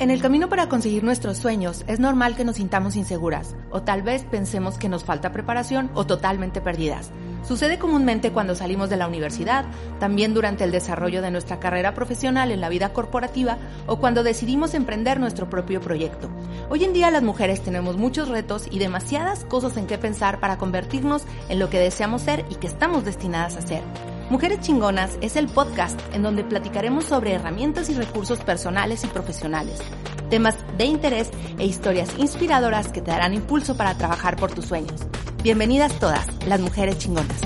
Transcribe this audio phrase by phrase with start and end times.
[0.00, 4.02] En el camino para conseguir nuestros sueños es normal que nos sintamos inseguras o tal
[4.02, 7.10] vez pensemos que nos falta preparación o totalmente perdidas.
[7.42, 9.64] Sucede comúnmente cuando salimos de la universidad,
[9.98, 13.58] también durante el desarrollo de nuestra carrera profesional en la vida corporativa
[13.88, 16.28] o cuando decidimos emprender nuestro propio proyecto.
[16.70, 20.58] Hoy en día las mujeres tenemos muchos retos y demasiadas cosas en qué pensar para
[20.58, 23.82] convertirnos en lo que deseamos ser y que estamos destinadas a ser.
[24.30, 29.80] Mujeres Chingonas es el podcast en donde platicaremos sobre herramientas y recursos personales y profesionales,
[30.28, 35.00] temas de interés e historias inspiradoras que te darán impulso para trabajar por tus sueños.
[35.42, 37.40] Bienvenidas todas, las mujeres chingonas.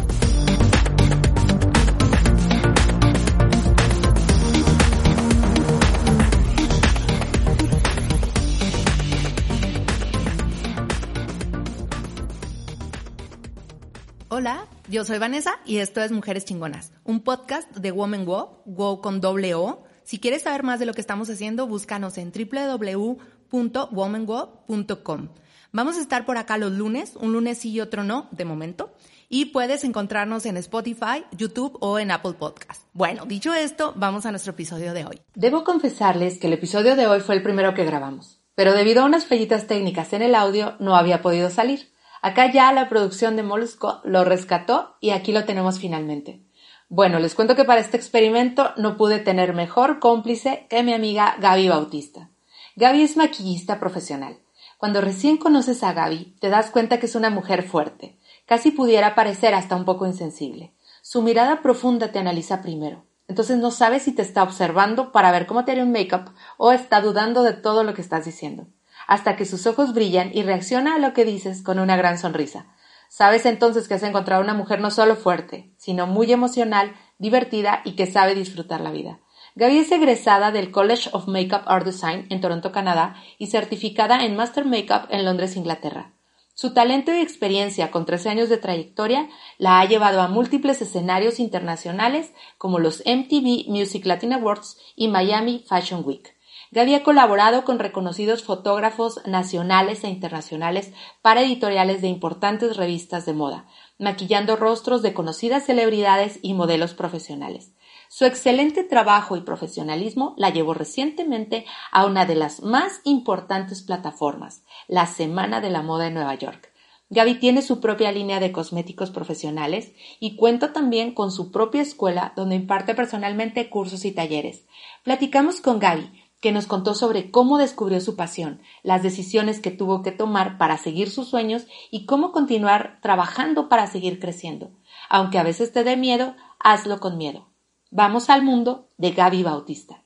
[14.29, 19.01] Hola, yo soy Vanessa y esto es Mujeres Chingonas, un podcast de Woman Go, Go
[19.01, 19.85] con doble O.
[20.03, 25.29] Si quieres saber más de lo que estamos haciendo, búscanos en www.womango.com.
[25.73, 28.93] Vamos a estar por acá los lunes, un lunes y otro no, de momento.
[29.31, 32.83] Y puedes encontrarnos en Spotify, YouTube o en Apple Podcast.
[32.93, 35.23] Bueno, dicho esto, vamos a nuestro episodio de hoy.
[35.35, 39.07] Debo confesarles que el episodio de hoy fue el primero que grabamos, pero debido a
[39.07, 41.91] unas fallitas técnicas en el audio no había podido salir.
[42.25, 46.41] Acá ya la producción de Molusco lo rescató y aquí lo tenemos finalmente.
[46.89, 51.35] Bueno, les cuento que para este experimento no pude tener mejor cómplice que mi amiga
[51.41, 52.31] Gaby Bautista.
[52.77, 54.39] Gaby es maquillista profesional.
[54.79, 58.21] Cuando recién conoces a Gaby, te das cuenta que es una mujer fuerte.
[58.47, 60.75] Casi pudiera parecer hasta un poco insensible.
[61.03, 63.05] Su mirada profunda te analiza primero.
[63.27, 66.71] Entonces no sabes si te está observando para ver cómo te haría un make-up o
[66.71, 68.69] está dudando de todo lo que estás diciendo
[69.07, 72.67] hasta que sus ojos brillan y reacciona a lo que dices con una gran sonrisa.
[73.09, 77.93] Sabes entonces que has encontrado una mujer no solo fuerte, sino muy emocional, divertida y
[77.93, 79.21] que sabe disfrutar la vida.
[79.55, 84.35] Gaby es egresada del College of Makeup Art Design en Toronto, Canadá, y certificada en
[84.35, 86.13] Master Makeup en Londres, Inglaterra.
[86.55, 91.39] Su talento y experiencia con 13 años de trayectoria la ha llevado a múltiples escenarios
[91.39, 96.35] internacionales como los MTV Music Latin Awards y Miami Fashion Week.
[96.73, 100.91] Gaby ha colaborado con reconocidos fotógrafos nacionales e internacionales
[101.21, 103.67] para editoriales de importantes revistas de moda,
[103.99, 107.73] maquillando rostros de conocidas celebridades y modelos profesionales.
[108.09, 114.63] Su excelente trabajo y profesionalismo la llevó recientemente a una de las más importantes plataformas,
[114.89, 116.73] la Semana de la Moda en Nueva York.
[117.11, 122.33] Gaby tiene su propia línea de cosméticos profesionales y cuenta también con su propia escuela
[122.37, 124.65] donde imparte personalmente cursos y talleres.
[125.05, 130.03] Platicamos con Gaby que nos contó sobre cómo descubrió su pasión, las decisiones que tuvo
[130.03, 134.73] que tomar para seguir sus sueños y cómo continuar trabajando para seguir creciendo.
[135.09, 137.47] Aunque a veces te dé miedo, hazlo con miedo.
[137.93, 140.03] Vamos al mundo de Gaby Bautista.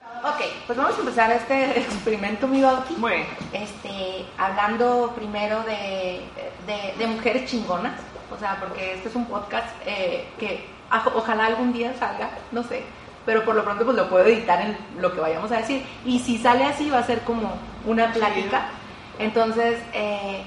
[0.00, 2.94] Ok, pues vamos a empezar este experimento, mi Bauti.
[2.96, 3.26] Bueno.
[3.52, 6.22] Este, hablando primero de,
[6.96, 8.00] de, mujeres chingonas,
[8.34, 10.64] o sea, porque este es un podcast eh, que
[11.14, 12.82] ojalá algún día salga, no sé,
[13.28, 15.84] pero por lo pronto pues lo puedo editar en lo que vayamos a decir.
[16.06, 18.70] Y si sale así va a ser como una plática.
[19.18, 20.46] Entonces, eh,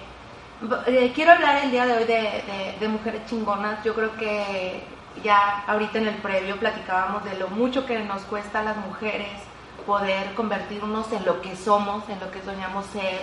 [0.88, 3.84] eh, quiero hablar el día de hoy de, mujeres chingonas.
[3.84, 4.82] Yo creo que
[5.24, 9.30] ya ahorita en el previo platicábamos de lo mucho que nos cuesta a las mujeres
[9.86, 13.22] poder convertirnos en lo que somos, en lo que soñamos ser.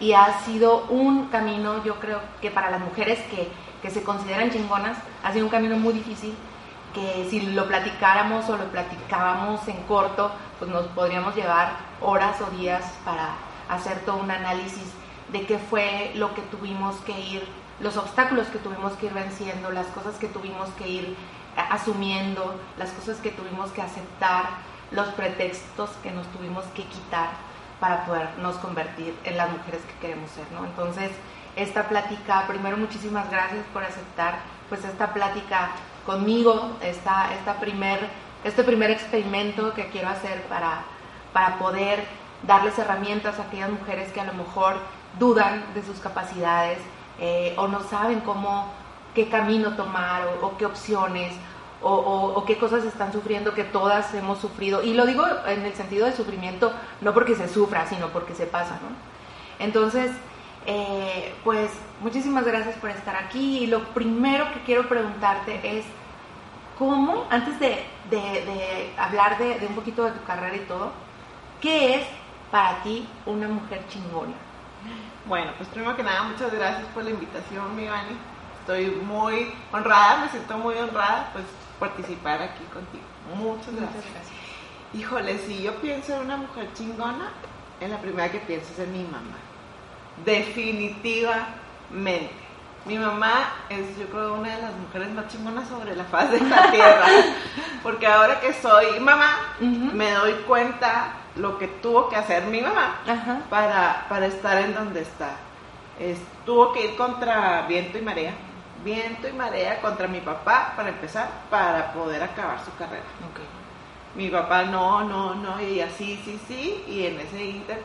[0.00, 3.46] Y ha sido un camino, yo creo que para las mujeres que,
[3.80, 6.34] que se consideran chingonas, ha sido un camino muy difícil
[6.94, 12.50] que si lo platicáramos o lo platicábamos en corto, pues nos podríamos llevar horas o
[12.56, 13.34] días para
[13.68, 14.92] hacer todo un análisis
[15.32, 17.48] de qué fue lo que tuvimos que ir,
[17.80, 21.16] los obstáculos que tuvimos que ir venciendo, las cosas que tuvimos que ir
[21.56, 24.44] asumiendo, las cosas que tuvimos que aceptar,
[24.90, 27.30] los pretextos que nos tuvimos que quitar
[27.80, 30.64] para podernos convertir en las mujeres que queremos ser, ¿no?
[30.64, 31.10] Entonces,
[31.56, 34.38] esta plática, primero muchísimas gracias por aceptar
[34.68, 35.70] pues esta plática
[36.06, 38.00] conmigo esta, esta primer,
[38.44, 40.84] este primer experimento que quiero hacer para,
[41.32, 42.04] para poder
[42.46, 44.76] darles herramientas a aquellas mujeres que a lo mejor
[45.18, 46.78] dudan de sus capacidades
[47.20, 48.72] eh, o no saben cómo,
[49.14, 51.32] qué camino tomar o, qué opciones
[51.80, 54.82] o, o, qué cosas están sufriendo que todas hemos sufrido.
[54.82, 58.46] Y lo digo en el sentido de sufrimiento, no porque se sufra, sino porque se
[58.46, 59.64] pasa, ¿no?
[59.64, 60.12] Entonces,
[60.66, 61.70] eh, pues
[62.00, 65.84] muchísimas gracias por estar aquí y lo primero que quiero preguntarte es,
[66.78, 67.84] ¿cómo, antes de,
[68.96, 70.92] hablar de, un poquito de tu carrera y todo,
[71.60, 72.06] qué es
[72.50, 74.34] para ti una mujer chingona?
[75.26, 78.16] Bueno, pues primero que nada, muchas gracias por la invitación, mi Vani.
[78.60, 81.44] Estoy muy honrada, me siento muy honrada, pues
[81.80, 83.04] participar aquí contigo.
[83.34, 84.04] Muchas gracias.
[84.94, 87.30] Híjole, si yo pienso en una mujer chingona,
[87.80, 89.38] en la primera que pienso es en mi mamá.
[90.24, 92.42] Definitivamente.
[92.84, 96.40] Mi mamá es, yo creo, una de las mujeres más chingonas sobre la faz de
[96.40, 97.06] la tierra.
[97.82, 103.00] Porque ahora que soy mamá, me doy cuenta lo que tuvo que hacer mi mamá
[103.48, 105.36] para, para estar en donde está.
[106.44, 108.34] tuvo que ir contra viento y marea.
[108.84, 113.04] Viento y marea contra mi papá, para empezar, para poder acabar su carrera.
[114.16, 117.80] Mi papá no, no, no, y así, sí, sí, y en ese inter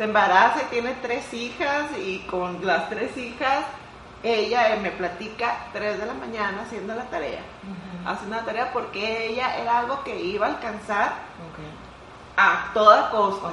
[0.00, 3.66] se embaraza y tiene tres hijas, y con las tres hijas
[4.22, 7.42] ella me platica 3 de la mañana haciendo la tarea.
[8.06, 11.12] Haciendo la tarea porque ella era algo que iba a alcanzar
[12.34, 13.50] a toda costa.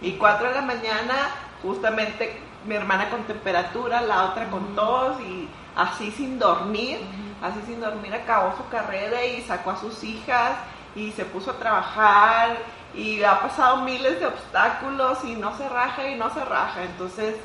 [0.00, 1.14] Y 4 de la mañana,
[1.62, 6.98] justamente mi hermana con temperatura, la otra con tos y así sin dormir,
[7.40, 10.56] así sin dormir acabó su carrera y sacó a sus hijas
[10.96, 12.56] y se puso a trabajar
[12.96, 16.84] y ha pasado miles de obstáculos y no se raja y no se raja.
[16.84, 17.36] Entonces,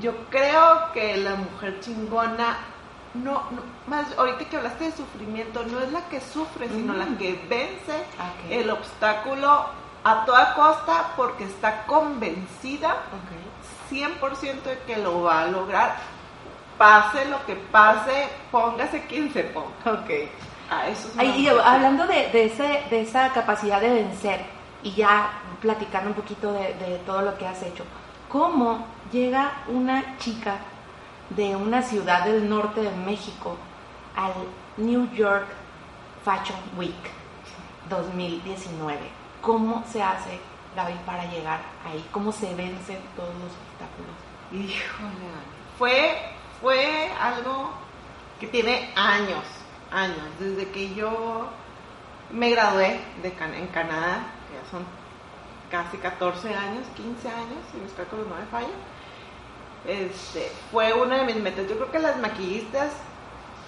[0.00, 2.58] yo creo que la mujer chingona,
[3.14, 3.42] no,
[3.86, 8.04] más ahorita que hablaste de sufrimiento, no es la que sufre, sino la que vence
[8.50, 9.66] el obstáculo
[10.04, 12.96] a toda costa porque está convencida
[13.90, 15.96] 100% de que lo va a lograr.
[16.76, 20.00] Pase lo que pase, póngase quien se ponga.
[20.00, 20.30] Okay.
[20.88, 25.30] eso y hablando de, de, ese, de esa capacidad de vencer y ya
[25.60, 27.84] platicando un poquito de, todo lo que has hecho,
[28.28, 30.58] ¿cómo llega una chica
[31.30, 33.56] de una ciudad del norte de México
[34.16, 34.32] al
[34.76, 35.46] New York
[36.24, 36.94] Fashion Week
[37.88, 38.98] 2019.
[39.40, 40.38] ¿Cómo se hace,
[40.76, 42.04] Gaby, para llegar ahí?
[42.12, 44.14] ¿Cómo se vencen todos los obstáculos?
[44.52, 45.28] Híjole,
[45.78, 46.18] fue,
[46.60, 47.70] fue algo
[48.40, 49.44] que tiene años,
[49.90, 51.48] años, desde que yo
[52.30, 54.84] me gradué de en Canadá, ya son
[55.70, 58.98] casi 14 años, 15 años, si mis cálculos no me fallan
[59.86, 61.66] este, fue una de mis metas.
[61.68, 62.90] Yo creo que las maquillistas,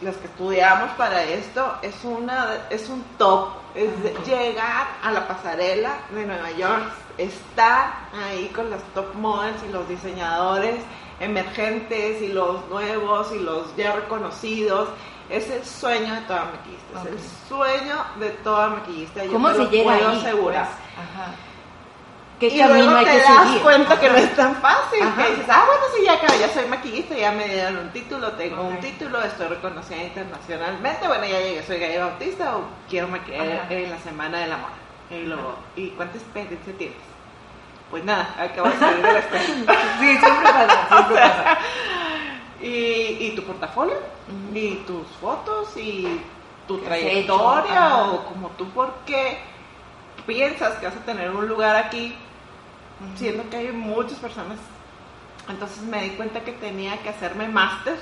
[0.00, 3.50] las que estudiamos para esto, es, una, es un top.
[3.74, 3.90] Es
[4.26, 9.88] llegar a la pasarela de Nueva York, estar ahí con las top models y los
[9.88, 10.76] diseñadores
[11.20, 14.88] emergentes y los nuevos y los ya reconocidos.
[15.28, 19.24] Es el sueño de toda maquillista, es el sueño de toda maquillista.
[19.24, 20.66] Yo ¿Cómo se llega puedo ahí, asegurar.
[20.66, 21.08] Pues?
[21.08, 21.34] Ajá
[22.40, 25.00] y luego te das cuenta que no es tan fácil.
[25.14, 28.62] Que dices, ah, bueno, sí, ya, ya soy maquillista, ya me dieron un título, tengo
[28.62, 33.90] un título, estoy reconocida internacionalmente, bueno, ya llegué, soy gay bautista o quiero maquillar en
[33.90, 34.72] la Semana de la Moda.
[35.10, 37.09] Y luego, ¿y cuánta experiencia tienes?
[37.90, 39.44] Pues nada, acabo de salir de la escuela.
[39.98, 41.58] sí, siempre pasa, siempre pasa.
[42.60, 43.96] Y, y tu portafolio,
[44.54, 46.20] y tus fotos, y
[46.68, 49.38] tu trayectoria, o como tú, ¿por qué
[50.26, 52.14] piensas que vas a tener un lugar aquí
[53.16, 54.58] siendo que hay muchas personas.
[55.48, 57.96] Entonces me di cuenta que tenía que hacerme máster,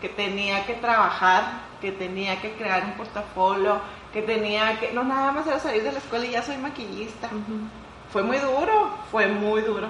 [0.00, 1.44] que tenía que trabajar,
[1.80, 3.80] que tenía que crear un portafolio,
[4.12, 7.28] que tenía que, no nada más era salir de la escuela y ya soy maquillista.
[8.12, 9.88] Fue muy duro, fue muy duro.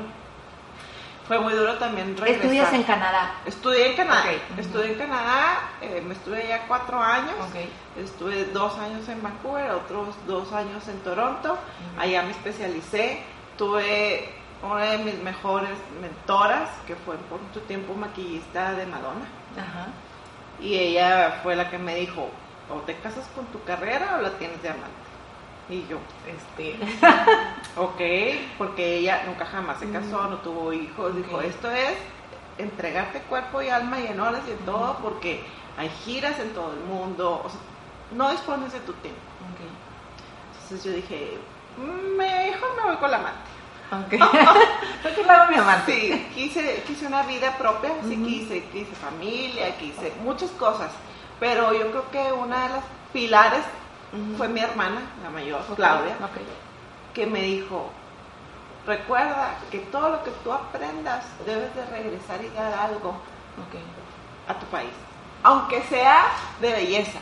[1.27, 2.43] Fue muy duro también regresar.
[2.43, 3.35] ¿Estudias en Canadá?
[3.47, 4.25] Estudié en Canadá.
[4.59, 7.35] Estudié en Canadá, eh, me estuve allá cuatro años.
[7.97, 11.57] Estuve dos años en Vancouver, otros dos años en Toronto.
[11.99, 13.23] Allá me especialicé
[13.57, 14.29] tuve
[14.63, 15.71] una de mis mejores
[16.01, 19.27] mentoras, que fue por mucho tiempo maquillista de Madonna.
[20.61, 22.29] Y ella fue la que me dijo,
[22.71, 25.02] o te casas con tu carrera o la tienes de amante.
[25.69, 26.77] Y yo, este,
[27.77, 28.01] ok,
[28.59, 31.95] porque ella nunca jamás se casó, no tuvo hijos, dijo, esto es
[32.59, 35.43] entregarte cuerpo y alma y en horas y en todo, porque
[35.79, 37.45] hay giras en todo el mundo,
[38.15, 39.21] no dispones de tu tiempo.
[40.63, 41.39] Entonces yo dije,
[42.17, 43.51] mejor me voy con la amante.
[43.91, 44.47] Aunque okay.
[45.51, 45.93] mi amante.
[45.93, 50.91] Sí, quise, quise una vida propia, sí quise, quise familia, quise muchas cosas.
[51.39, 53.63] Pero yo creo que una de las pilares
[54.37, 56.17] fue mi hermana, la mayor, Claudia,
[57.15, 57.91] que me dijo,
[58.87, 63.15] recuerda que todo lo que tú aprendas debes de regresar y dar algo
[64.49, 64.91] a tu país.
[65.43, 66.27] Aunque sea
[66.61, 67.19] de belleza.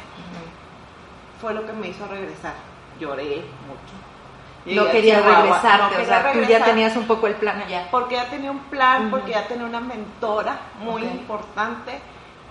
[1.41, 2.53] Fue lo que me hizo regresar.
[2.99, 4.11] Lloré mucho
[4.67, 7.89] no quería regresar, o sea, tú ya tenías un poco el plan allá.
[7.91, 11.99] Porque ya tenía un plan, porque ya tenía una mentora muy importante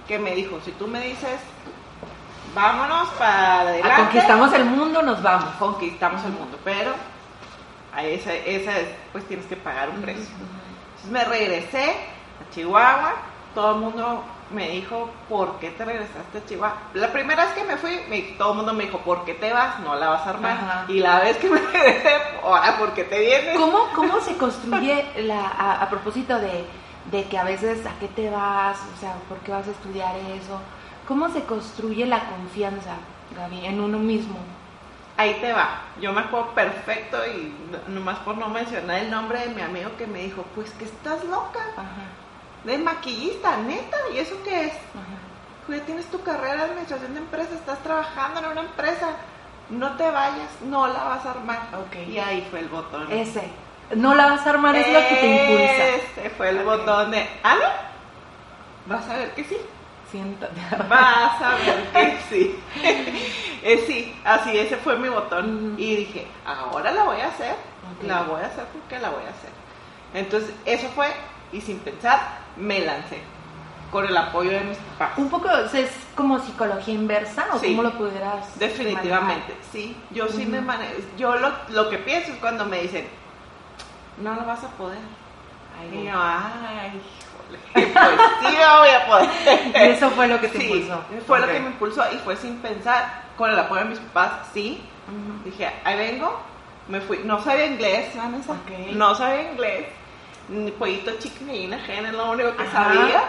[0.07, 1.39] que me dijo, si tú me dices,
[2.53, 4.01] vámonos para adelante.
[4.01, 5.49] conquistamos el mundo, nos vamos.
[5.57, 6.91] Conquistamos el mundo, pero
[7.95, 8.71] a esa, esa
[9.11, 10.23] pues tienes que pagar un precio.
[10.23, 13.13] Entonces me regresé a Chihuahua,
[13.53, 16.77] todo el mundo me dijo, ¿por qué te regresaste a Chihuahua?
[16.93, 19.53] La primera vez que me fui, me, todo el mundo me dijo, ¿por qué te
[19.53, 19.79] vas?
[19.79, 20.51] No la vas a armar.
[20.51, 20.85] Ajá.
[20.87, 22.09] Y la vez que me regresé,
[22.43, 23.57] ahora, ¿por qué te vienes?
[23.57, 26.65] ¿Cómo, cómo se construye la, a, a propósito de,
[27.11, 30.15] de que a veces a qué te vas, o sea, por qué vas a estudiar
[30.15, 30.59] eso?
[31.09, 32.91] ¿Cómo se construye la confianza,
[33.35, 34.37] Gaby, en uno mismo?
[35.17, 35.81] Ahí te va.
[35.99, 39.89] Yo me acuerdo perfecto y no- nomás por no mencionar el nombre de mi amigo
[39.97, 42.05] que me dijo, pues que estás loca, Ajá,
[42.63, 44.73] de maquillista, neta, ¿y eso qué es?
[44.73, 45.75] ajá.
[45.75, 49.09] Ya tienes tu carrera de administración de empresas, estás trabajando en una empresa,
[49.69, 51.59] no te vayas, no la vas a armar.
[51.85, 52.07] Ok.
[52.07, 53.11] Y ahí fue el botón.
[53.11, 53.49] Ese.
[53.95, 55.87] No la vas a armar, es lo que te impulsa.
[56.21, 58.93] Ese fue el botón de, ¿ah, no?
[58.95, 59.57] Vas a ver que sí.
[60.11, 60.59] Siéntate.
[60.89, 62.59] Vas a ver que sí.
[63.61, 65.75] Eh, sí, así, ese fue mi botón.
[65.77, 67.53] Y dije, ahora la voy a hacer,
[68.03, 69.49] la voy a hacer porque la voy a hacer.
[70.13, 71.07] Entonces, eso fue,
[71.51, 73.19] y sin pensar, me lancé.
[73.91, 75.17] Con el apoyo de mis papás.
[75.17, 77.67] Un poco, es como psicología inversa, ¿o Sí.
[77.75, 79.93] cómo lo pudieras Definitivamente, sí.
[80.11, 80.93] Yo sí me manejo.
[81.17, 83.09] Yo lo, lo que pienso es cuando me dicen,
[84.21, 84.99] no lo vas a poder.
[85.77, 86.01] manejar?
[86.01, 87.01] Y yo, ay,
[87.73, 89.29] pues voy a poder.
[89.75, 91.01] Y eso fue lo que te Sí, impulsó.
[91.27, 94.47] Fue lo que me impulsó y fue sin pensar, con el apoyo de mis papás,
[94.53, 94.83] sí.
[95.43, 96.39] Dije, ahí vengo,
[96.87, 98.53] me fui, no sabía inglés, Vanessa,
[98.93, 99.85] no sabía inglés,
[100.49, 102.83] ni pollito chicken y ajena, es lo único que Ajá.
[102.85, 103.21] sabía.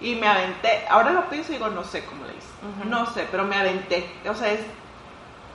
[0.00, 3.26] Y me aventé, ahora lo pienso y digo, no sé cómo le hice, no sé,
[3.30, 4.60] pero me aventé, o sea, es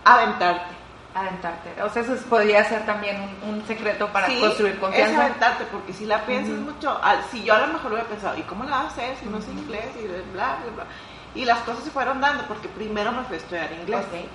[0.06, 0.77] aventarte.
[1.16, 1.82] Aventarte.
[1.82, 5.22] O sea, eso es- podría ser también un, un secreto para Sí, construir Es confianza.
[5.26, 6.72] aventarte, porque si la piensas Ujú.
[6.72, 9.16] mucho, al- si yo a lo mejor hubiera pensado, ¿y cómo la vas a hacer
[9.18, 9.86] si no sé inglés?
[10.00, 10.84] Y bla, bla, bla.
[11.34, 14.06] Y las cosas se fueron dando, porque primero me fui a estudiar inglés.
[14.06, 14.30] Ok.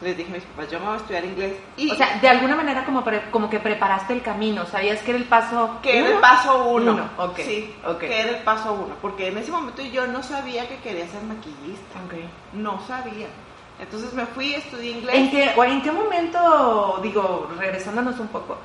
[0.00, 1.56] Les dije a mis papás, yo me voy a estudiar inglés.
[1.76, 5.12] Y O sea, de alguna manera como, pre- como que preparaste el camino, sabías que
[5.12, 6.20] era el paso que era el uno?
[6.20, 6.92] paso uno.
[6.94, 7.98] Uno, ok, Sí, ok.
[8.00, 8.96] que era el paso uno.
[9.00, 12.00] Porque en ese momento yo no sabía que quería ser maquillista.
[12.52, 13.28] No sabía.
[13.80, 15.14] Entonces me fui, estudié inglés.
[15.14, 18.58] ¿En qué, o en qué momento, digo, regresándonos un poco,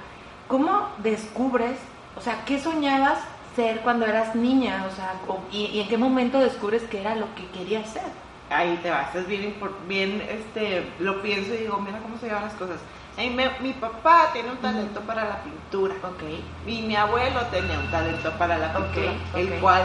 [0.48, 1.78] cómo descubres,
[2.16, 3.20] o sea, qué soñabas
[3.56, 4.86] ser cuando eras niña?
[4.92, 5.14] O sea,
[5.52, 8.04] y, y en qué momento descubres que era lo que querías ser?
[8.50, 9.56] Ahí te vas, es bien,
[9.88, 12.80] bien, este, lo pienso y digo, mira cómo se llevan las cosas.
[13.18, 15.96] Ay, me- mi papá tiene un talento para la pintura.
[16.04, 16.24] Ok.
[16.68, 19.60] Y mi abuelo tenía un talento para la pintura, Ok, el ok.
[19.60, 19.84] cual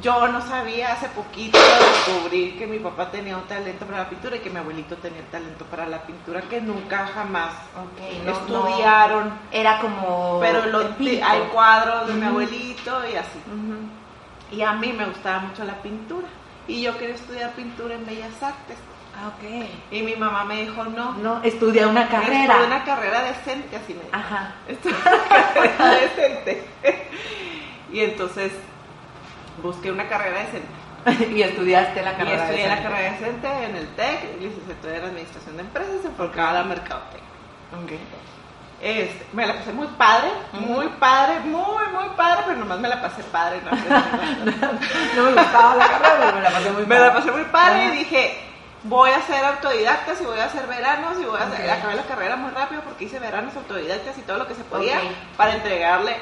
[0.00, 4.36] yo no sabía hace poquito descubrir que mi papá tenía un talento para la pintura
[4.36, 7.52] y que mi abuelito tenía el talento para la pintura que nunca jamás
[8.24, 9.28] no- estudiaron.
[9.28, 10.38] no, era como...
[10.40, 13.38] pero lo, hay cuadros de mi abuelito y así.
[14.52, 16.26] Y a mí me gustaba mucho la pintura.
[16.68, 18.76] Y yo quería estudiar pintura en Bellas Artes.
[19.16, 19.66] Ah, ok.
[19.90, 22.44] Y mi mamá me dijo, no, No, estudia una carrera.
[22.54, 24.12] estudia una carrera decente, así me dijo.
[24.16, 24.54] Ajá.
[24.68, 26.64] Estudia una carrera decente.
[27.92, 28.52] y entonces
[29.62, 30.68] busqué una carrera decente.
[31.34, 32.44] y estudiaste la Y carrera.
[32.44, 36.54] estudié de la carrera decente en el TEC, licenciatura en Administración de Empresas, enfocada a
[36.54, 37.30] la mercadotecnia.
[37.82, 37.92] Ok.
[38.82, 43.00] Este, me la pasé muy padre, muy padre, muy, muy padre, pero nomás me la
[43.02, 43.60] pasé padre.
[43.62, 43.70] No,
[45.24, 47.90] me gustaba la carrera, pero me la pasé muy me la pasé muy padre y
[47.98, 48.40] dije,
[48.84, 52.04] voy a hacer autodidactas y voy a hacer veranos y voy a hacer, acabé la
[52.04, 54.98] carrera muy rápido porque hice veranos autodidactas y todo lo que se podía
[55.36, 56.16] para entregarle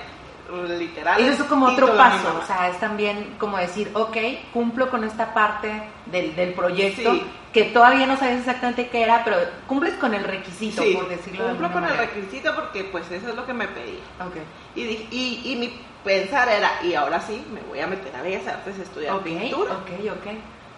[0.49, 1.21] literal.
[1.21, 4.17] Eso es como otro paso, o sea, es también como decir, ok,
[4.53, 5.71] cumplo con esta parte
[6.07, 7.23] del, del proyecto, Sí.
[7.53, 9.37] que todavía no sabes exactamente qué era, pero
[9.67, 13.29] cumples con el requisito, Sí, por decirlo de cumplo con el requisito porque pues eso
[13.29, 14.01] es lo que me pedía.
[14.27, 14.37] Ok.
[14.75, 18.23] Y, dije- y, y mi pensar era, y ahora sí, me voy a meter a
[18.23, 19.73] Bellas Artes a estudiar pintura.
[19.75, 20.33] ok, ok.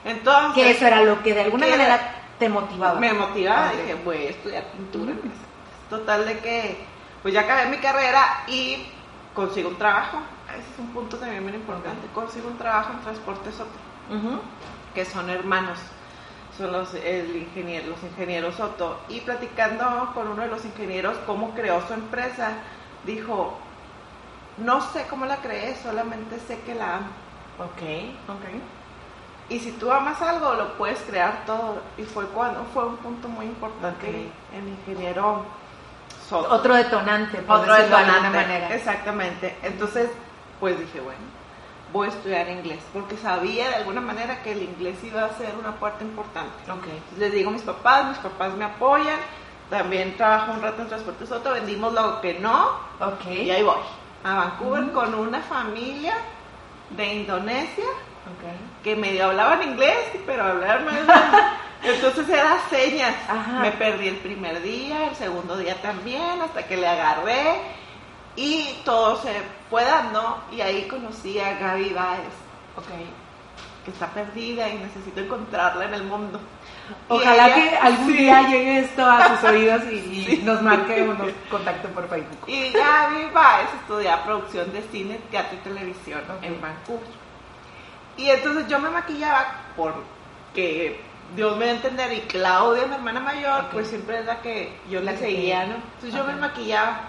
[0.05, 2.01] Entonces, Que eso era lo que de alguna manera
[2.39, 2.99] te motivaba.
[2.99, 5.13] me motivaba, dije, voy a estudiar pintura.
[5.13, 5.31] Artes.
[5.91, 6.77] Total de que,
[7.23, 8.87] pues ya acabé mi carrera y
[9.35, 10.19] consigo un trabajo.
[10.49, 12.07] Ese es un punto también muy importante.
[12.15, 13.71] Consigo un trabajo en Transporte Soto,
[14.95, 15.79] que son hermanos.
[16.57, 19.01] Son los, el ingeniero, los ingenieros Soto.
[19.09, 22.53] Y platicando con uno de los ingenieros cómo creó su empresa,
[23.05, 23.57] dijo,
[24.59, 27.09] no sé cómo la creé, solamente sé que la amo.
[27.59, 27.83] Ok,
[28.29, 28.61] ok.
[29.49, 31.83] Y si tú amas algo, lo puedes crear todo.
[31.99, 35.45] Y fue cuando fue un punto muy importante el ingeniero
[36.39, 38.49] Otro detonante, por Otro decirlo de alguna detonante.
[38.53, 38.75] manera.
[38.75, 39.57] Exactamente.
[39.63, 40.11] Entonces,
[40.59, 41.19] pues dije, bueno,
[41.93, 42.81] voy a estudiar inglés.
[42.93, 46.71] Porque sabía de alguna manera que el inglés iba a ser una puerta importante.
[46.71, 46.87] Ok.
[47.19, 49.19] Les digo a mis papás, mis papás me apoyan.
[49.71, 52.71] También trabajo un rato en Transporte Soto, vendimos lo que no.
[53.01, 53.27] Ok.
[53.31, 53.77] Y ahí voy.
[54.25, 56.15] A Vancouver con una familia
[56.91, 58.83] de Indonesia Ok.
[58.85, 59.97] que medio hablaban inglés,
[60.27, 60.87] pero hablaban.
[61.83, 63.15] Entonces era señas.
[63.29, 63.61] Ajá.
[63.61, 67.57] Me perdí el primer día, el segundo día también, hasta que le agarré.
[68.37, 69.33] Y todo se
[69.71, 70.43] fue dando.
[70.53, 72.21] Y ahí conocí a Gaby Baez.
[72.77, 72.87] Ok.
[73.85, 76.39] que está perdida y necesito encontrarla en el mundo.
[77.09, 78.13] Ojalá ella- que algún sí.
[78.19, 82.45] día llegue esto a sus oídos y, y nos marque o nos contacte por Facebook.
[82.47, 87.07] Y Gaby va a estudiar producción de cine, teatro y televisión en Vancouver.
[88.19, 89.47] Y entonces yo me maquillaba
[89.77, 91.01] porque
[91.37, 94.77] Dios me va a entender y Claudia, mi hermana mayor, pues siempre es la que
[94.91, 95.75] yo La seguía, ¿no?
[95.95, 97.01] Entonces yo me maquillaba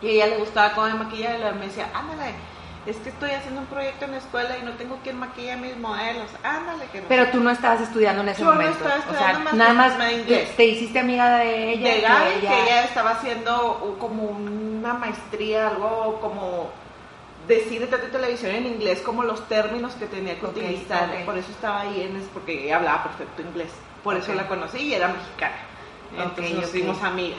[0.00, 2.32] y a ella le gustaba cómo me maquillaba y luego me decía, ándale,
[2.86, 5.56] es que estoy haciendo un proyecto en la escuela y no tengo quien maquille a
[5.56, 8.76] mis modelos, ándale, que no Pero tú no estabas estudiando en ese Yo no momento.
[8.78, 10.56] estaba o estudiando sea, más nada más más inglés.
[10.56, 11.88] te hiciste amiga de ella.
[11.88, 16.70] de que ella- que ella estaba haciendo uh, como una maestría, algo como
[17.46, 21.08] de cine, teatro y televisión en inglés, como los términos que tenía que Ok, utilizar.
[21.24, 23.70] Por eso estaba ahí, en, es porque hablaba perfecto inglés.
[24.02, 25.56] Por eso la conocí y era mexicana.
[26.12, 27.38] Entonces nos hicimos amigas.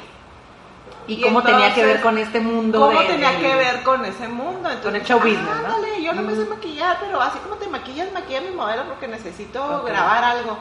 [1.07, 2.79] ¿Y, y cómo tenía que ver con este mundo?
[2.79, 4.69] ¿Cómo de- tenía que ver con ese mundo?
[4.69, 6.49] Entonces, Con el show business, yo no me sé Mm.
[6.49, 10.57] maquillar, pero así como te maquillas, maquilla a mi modelo porque necesito grabar algo.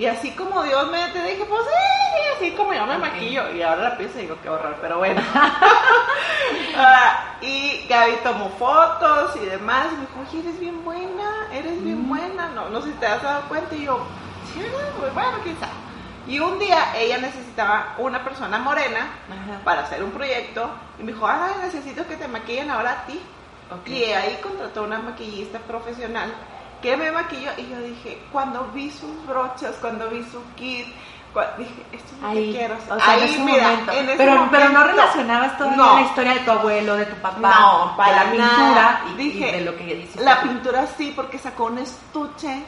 [0.00, 3.50] Y así como Dios me te dije, pues sí, así como yo me maquillo.
[3.52, 5.20] Y ahora la pienso y digo, qué horror, pero bueno.
[6.76, 9.88] Ah, y Gaby tomó fotos y demás.
[9.92, 12.08] Y me dijo, oye, eres bien buena, eres bien Mm.
[12.08, 12.48] buena.
[12.48, 13.74] No, no sé si te has dado cuenta.
[13.74, 13.98] Y yo,
[14.54, 14.62] sí.
[14.98, 15.72] Pues bueno, sabe.
[16.26, 19.60] Y un día ella necesitaba una persona morena Ajá.
[19.64, 23.20] para hacer un proyecto y me dijo, ah, necesito que te maquillen ahora a ti.
[23.86, 26.32] Y ahí contrató una maquillista profesional
[26.82, 30.86] que me maquilló y yo dije, cuando vi sus brochas, cuando vi su kit,
[31.58, 32.92] dije, esto es lo Ahí, que quiero hacer.
[32.92, 33.92] o sea, ahí, en mira, momento.
[33.92, 35.94] en ese pero, pero no relacionabas todavía no.
[35.94, 39.48] la historia de tu abuelo, de tu papá, No, para de la pintura y, Dije,
[39.48, 40.24] y de lo que hiciste.
[40.24, 42.62] La pintura sí, porque sacó un estuche,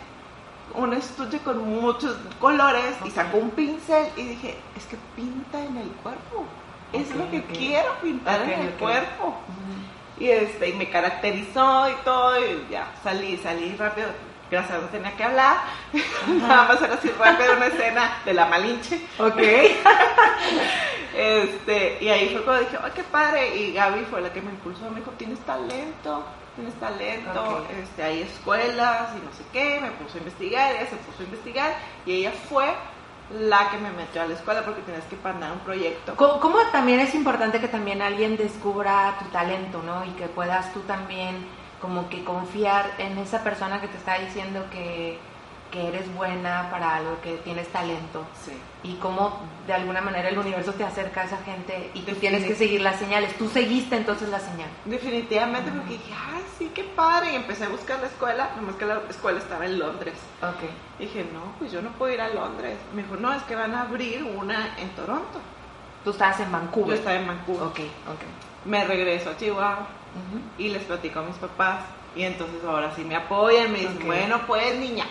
[0.75, 5.77] un estuche con muchos colores y sacó un pincel y dije, es que pinta en
[5.79, 6.45] el cuerpo.
[6.93, 9.35] Es lo que quiero pintar en el cuerpo.
[10.23, 14.07] Y este, y me caracterizó y todo, y ya salí, salí rápido.
[14.53, 15.57] Gracias a Dios tenía que hablar.
[16.29, 19.01] Nada más era así rápido una escena de la Malinche.
[19.19, 19.39] Ok.
[21.15, 23.55] Este, y ahí fue cuando dije, ¡ay, qué padre!
[23.55, 26.25] Y Gaby fue la que me impulsó, me dijo, tienes talento,
[26.57, 30.97] tienes talento, este, hay escuelas y no sé qué, me puso a investigar, ella se
[30.97, 31.75] puso a investigar
[32.07, 32.65] y ella fue
[33.41, 36.15] la que me metió a la escuela porque tenías que mandar un proyecto.
[36.17, 40.05] ¿Cómo, cómo también es importante que también alguien descubra tu talento, ¿no?
[40.05, 41.47] Y que puedas tú también
[41.81, 45.19] como que confiar en esa persona que te está diciendo que,
[45.73, 48.25] que eres buena para algo, que tienes talento.
[48.45, 48.53] Sí.
[48.85, 52.45] Y cómo de alguna manera el universo te acerca a esa gente y tú tienes
[52.45, 53.37] que seguir las señales.
[53.39, 54.69] Tú seguiste entonces la señal.
[54.85, 57.33] Definitivamente porque dije, ay, sí, qué padre.
[57.33, 60.15] Y empecé a buscar la escuela, nomás que la escuela estaba en Londres.
[60.43, 60.71] Ok.
[60.99, 62.77] dije, no, pues yo no puedo ir a Londres.
[62.95, 65.41] Me dijo, no, es que van a abrir una en Toronto.
[66.05, 66.91] Tú estabas en Vancouver.
[66.91, 67.63] Yo estaba en Vancouver.
[67.63, 68.67] Ok, ok.
[68.67, 69.87] Me regreso a Chihuahua
[70.59, 71.85] y les platico a mis papás.
[72.15, 75.07] Y entonces ahora sí me apoyan, me dicen, bueno, pues niña,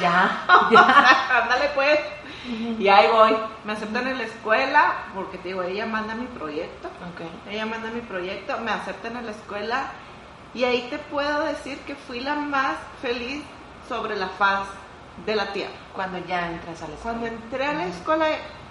[0.00, 1.42] Ya, ya.
[1.42, 2.00] ándale pues.
[2.78, 3.36] Y ahí voy.
[3.64, 6.88] Me aceptan en la escuela porque te digo, ella manda mi proyecto.
[6.88, 7.50] Ok.
[7.50, 9.86] Ella manda mi proyecto, me aceptan en la escuela
[10.54, 13.42] y ahí te puedo decir que fui la más feliz
[13.88, 14.68] sobre la faz
[15.24, 15.74] de la tierra.
[15.94, 17.18] Cuando ya entras a la escuela.
[17.18, 18.26] Cuando entré a la escuela,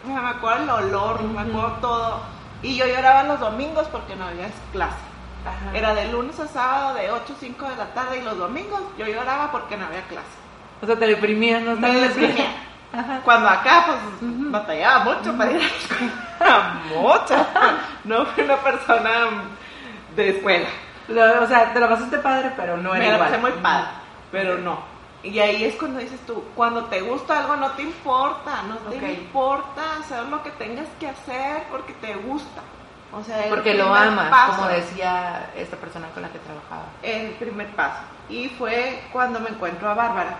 [0.05, 2.21] me acuerdo el olor, me acuerdo todo.
[2.61, 4.95] Y yo lloraba los domingos porque no había clase.
[5.45, 5.77] Ajá.
[5.77, 8.81] Era de lunes a sábado de 8 a 5 de la tarde y los domingos
[8.97, 10.44] yo lloraba porque no había clase.
[10.81, 11.75] O sea, te deprimías, ¿no?
[11.75, 12.07] Me escuela.
[12.07, 12.45] deprimía.
[12.93, 13.19] Ajá.
[13.25, 16.73] Cuando acá, pues, batallaba mucho para ir a la escuela.
[16.95, 17.47] mucho.
[18.03, 19.11] No fui una persona
[20.15, 20.67] de escuela.
[21.07, 23.19] Lo- o sea, te lo pasaste padre, pero no era Me igual.
[23.29, 23.87] pasé muy padre,
[24.31, 24.79] pero no.
[25.23, 29.13] Y ahí es cuando dices tú, cuando te gusta algo no te importa, no te
[29.13, 32.61] importa hacer lo que tengas que hacer porque te gusta.
[33.11, 36.83] O sea, Porque lo amas, paso, como decía esta persona con la que trabajaba.
[37.01, 37.99] El primer paso.
[38.29, 40.37] Y fue cuando me encuentro a Bárbara,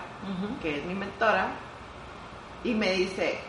[0.62, 1.50] Que es mi mentora,
[2.64, 3.40] y me dice,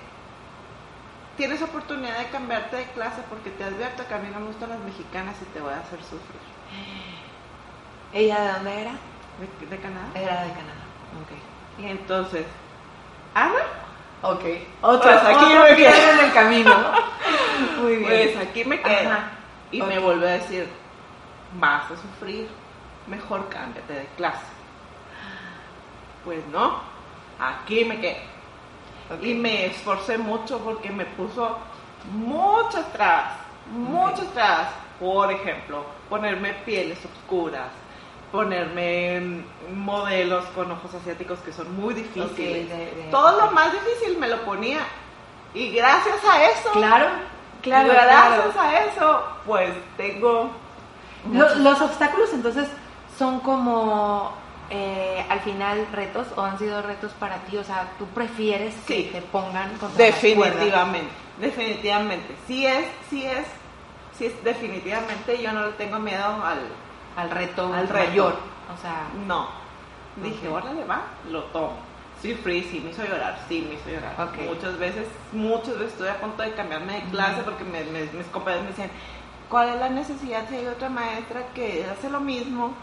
[1.37, 4.71] tienes oportunidad de cambiarte de clase porque te advierto que a mí no me gustan
[4.71, 6.41] las mexicanas y te voy a hacer sufrir.
[8.13, 8.93] ¿Ella de dónde era?
[9.61, 10.07] ¿De, de Canadá?
[10.15, 10.85] Era de Canadá.
[11.79, 12.47] Y entonces,
[13.35, 13.53] Ana,
[14.23, 14.45] Ok.
[14.81, 15.03] Ok.
[15.03, 16.11] Pues aquí me quedé.
[16.13, 16.75] en el camino.
[17.83, 18.31] Muy bien.
[18.35, 19.11] pues aquí me quedo.
[19.11, 19.31] Ajá.
[19.71, 19.89] Y Ok.
[19.89, 20.69] me vuelve a decir,
[21.61, 22.49] vas a sufrir,
[23.07, 24.45] mejor cámbiate de clase.
[26.27, 26.81] Pues no,
[27.41, 28.19] aquí me quedo.
[29.15, 29.23] Ok.
[29.23, 31.57] Y me esforcé mucho porque me puso
[32.13, 33.33] muchas trabas,
[33.71, 34.69] muchas trabas.
[35.01, 37.69] Por ejemplo, ponerme pieles oscuras,
[38.33, 42.31] ponerme mm, modelos con ojos asiáticos que son muy difíciles.
[42.31, 42.65] Ok, de-
[43.03, 44.81] de- Todo lo más difícil me lo ponía.
[45.55, 47.07] Y gracias a eso, Claro,
[47.63, 48.61] claro, gracias claro.
[48.61, 50.51] a eso, pues tengo...
[51.33, 52.69] Lo- los obstáculos entonces
[53.19, 54.33] son como
[54.71, 57.57] eh, al final retos o han sido retos para ti?
[57.57, 59.11] O sea, ¿tú prefieres que Sí.
[59.13, 60.05] te pongan contra?
[60.05, 62.35] Definitivamente, definitivamente.
[62.47, 63.47] Sí es, sí es,
[64.19, 66.61] sí es, definitivamente yo no le tengo miedo al,
[67.17, 68.09] Al reto Al reto.
[68.11, 68.37] mayor.
[68.77, 69.49] O sea, no.
[70.17, 70.55] Dije, Ok.
[70.55, 71.73] órale, va, lo tomo.
[72.21, 74.15] Sí, free, sí, me hizo llorar, sí, me hizo llorar.
[74.49, 78.27] Muchas veces, muchas veces estuve a punto de cambiarme de clase porque me- me- mis
[78.29, 78.91] compañeros me decían,
[79.51, 82.75] ¿cuál es la necesidad si hay otra maestra que hace lo mismo?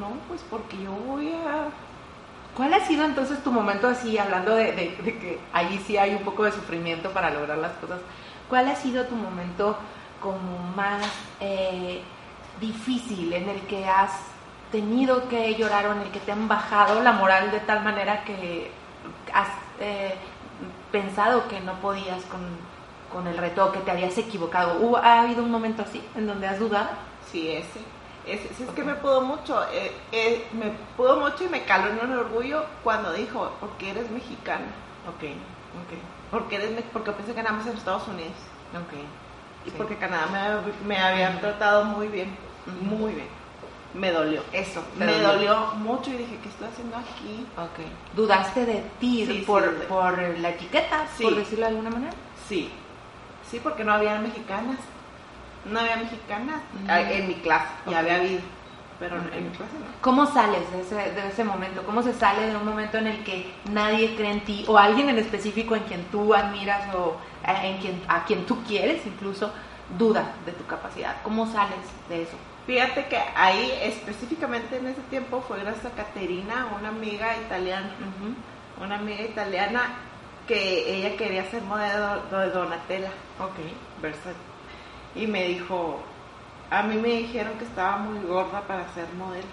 [0.00, 1.68] No, pues porque yo voy a...
[2.56, 6.44] ¿cuál ha sido entonces tu momento así, hablando de, que allí sí hay un poco
[6.44, 8.00] de sufrimiento para lograr las cosas?
[8.48, 9.76] ¿Cuál ha sido tu momento
[10.20, 11.02] como más
[11.40, 12.02] eh,
[12.60, 14.12] difícil en el que has
[14.72, 18.24] tenido que llorar o en el que te han bajado la moral de tal manera
[18.24, 18.70] que
[19.32, 19.48] has
[19.80, 20.14] eh,
[20.92, 22.40] pensado que no podías con,
[23.12, 24.78] con el reto que te habías equivocado?
[24.80, 26.90] ¿Hubo- ¿Ha habido un momento así en donde has dudado?
[27.30, 27.80] Sí, ese.
[28.26, 29.62] Ese es que me pudo mucho.
[29.72, 34.10] eh, eh, me pudo mucho y me caló en un orgullo cuando dijo, porque eres
[34.10, 34.66] mexicana.
[35.08, 35.98] Ok, ok,
[36.30, 38.32] Porque, eres, porque pensé que nada más en Estados Unidos.
[38.74, 38.98] ok.
[39.66, 39.74] Y Sí.
[39.78, 42.36] porque Canadá me, me habían tratado muy bien.
[42.82, 43.28] Muy bien.
[43.94, 44.42] Me dolió.
[44.52, 45.28] Eso, Me dolió.
[45.28, 47.46] dolió mucho y dije, ¿qué estoy haciendo aquí?
[47.56, 47.86] Ok.
[48.16, 51.22] ¿Dudaste de ti Sí, por, por la etiqueta, Sí.
[51.22, 52.12] por decirlo de alguna manera?
[52.48, 52.70] Sí.
[53.48, 54.78] Sí, porque no había mexicanas.
[55.64, 56.60] No había mexicanas.
[56.88, 57.68] Ah, en mi clase.
[57.86, 58.40] Ya había habido.
[58.98, 59.86] Pero en mi clase no.
[60.00, 61.82] ¿Cómo sales de ese, de ese momento?
[61.84, 65.08] ¿Cómo se sale de un momento en el que nadie cree en ti o alguien
[65.08, 69.52] en específico en quien tú admiras o eh, en quien, a quien tú quieres incluso
[69.98, 71.16] duda de tu capacidad?
[71.22, 72.36] ¿Cómo sales de eso?
[72.66, 77.90] Fíjate que ahí específicamente en ese tiempo fue gracias a Caterina, una amiga italiana.
[78.80, 79.96] Una amiga italiana
[80.48, 83.10] que ella quería ser modelo de Donatella.
[83.38, 83.56] Ok.
[84.00, 84.53] Versace.
[85.14, 86.00] Y me dijo,
[86.70, 89.46] a mí me dijeron que estaba muy gorda para ser modelo.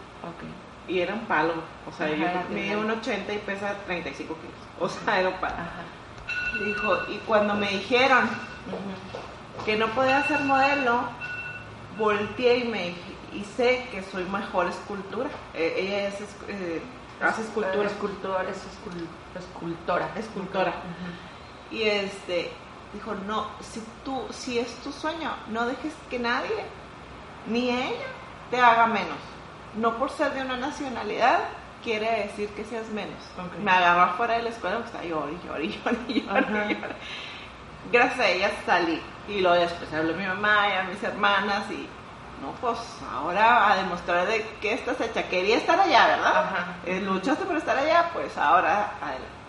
[0.87, 1.53] Y era un palo.
[1.87, 2.81] O sea, Ajá, yo era medí delgada.
[2.85, 4.55] un 80 y pesa 35 kilos.
[4.79, 5.53] O sea, era un palo.
[5.55, 6.63] Ajá.
[6.65, 8.29] Dijo, y cuando me dijeron
[9.65, 11.01] que no podía ser modelo,
[11.97, 12.87] volteé y me
[13.33, 15.29] y sé que soy mejor escultura.
[15.53, 16.15] Eh, ella es,
[16.49, 16.81] eh,
[17.21, 17.87] hace escultura.
[17.87, 19.07] Escultor, es escul-
[19.39, 20.09] escultora.
[20.17, 20.73] Escultora.
[21.71, 22.51] Y este
[22.93, 26.65] dijo, no, si tú, si es tu sueño, no dejes que nadie,
[27.47, 28.07] ni ella,
[28.49, 29.17] te haga menos.
[29.77, 31.39] No por ser de una nacionalidad
[31.83, 33.17] quiere decir que seas menos.
[33.63, 36.87] Me agarró afuera de la escuela porque estaba llorando, y llorando, y llorando.
[37.91, 39.01] Gracias a ella salí.
[39.27, 41.87] Y luego después hablé a mi mamá y a mis hermanas y
[42.41, 42.79] no, pues
[43.13, 45.29] ahora a demostrar de qué estás hecha.
[45.29, 46.37] Quería estar allá, ¿verdad?
[46.37, 46.75] Ajá.
[46.85, 49.40] Eh, luchaste por estar allá, pues ahora adelante.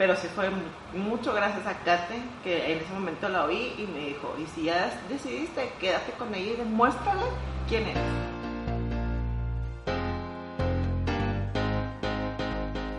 [0.00, 3.82] Pero sí fue mu- mucho gracias a Kate, que en ese momento la oí y
[3.82, 7.20] me dijo, y si ya decidiste, quédate con ella y demuéstrale
[7.68, 8.02] quién eres.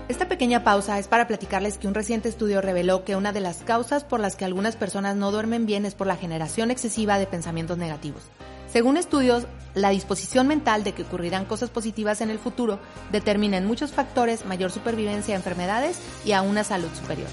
[0.09, 3.63] Esta pequeña pausa es para platicarles que un reciente estudio reveló que una de las
[3.63, 7.25] causas por las que algunas personas no duermen bien es por la generación excesiva de
[7.25, 8.21] pensamientos negativos.
[8.71, 12.79] Según estudios, la disposición mental de que ocurrirán cosas positivas en el futuro
[13.11, 17.27] determina en muchos factores mayor supervivencia a enfermedades y a una salud superior.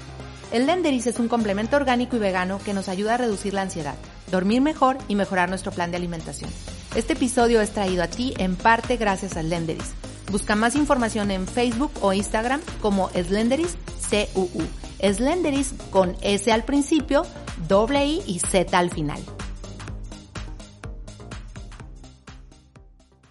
[0.51, 3.95] El Lenderis es un complemento orgánico y vegano que nos ayuda a reducir la ansiedad,
[4.31, 6.49] dormir mejor y mejorar nuestro plan de alimentación.
[6.95, 9.93] Este episodio es traído a ti en parte gracias al Lenderis.
[10.31, 13.77] Busca más información en Facebook o Instagram como Slenderis
[14.09, 14.63] CUU.
[15.01, 17.25] Slenderis con S al principio,
[17.67, 19.19] doble I y Z al final.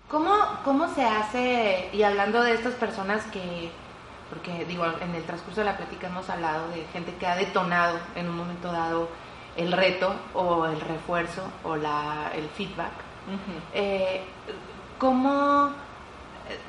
[0.08, 0.32] ¿Cómo,
[0.64, 3.70] ¿Cómo se hace, y hablando de estas personas que,
[4.30, 7.98] porque digo, en el transcurso de la plática hemos hablado de gente que ha detonado
[8.14, 9.10] en un momento dado
[9.56, 12.92] el reto o el refuerzo o la, el feedback,
[13.74, 14.24] eh,
[14.98, 15.72] ¿cómo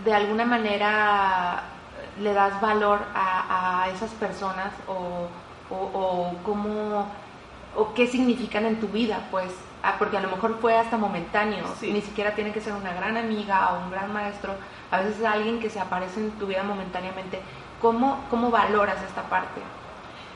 [0.04, 1.64] de alguna manera
[2.20, 5.30] le das valor a, a esas personas o,
[5.74, 7.08] o, o cómo
[7.78, 9.28] o qué significan en tu vida?
[9.32, 11.92] Pues, ah, porque a lo mejor fue hasta momentáneo, Sí.
[11.92, 14.54] ni siquiera tiene que ser una gran amiga o un gran maestro,
[14.92, 17.42] a veces es alguien que se aparece en tu vida momentáneamente.
[17.82, 19.62] ¿Cómo, cómo valoras esta parte?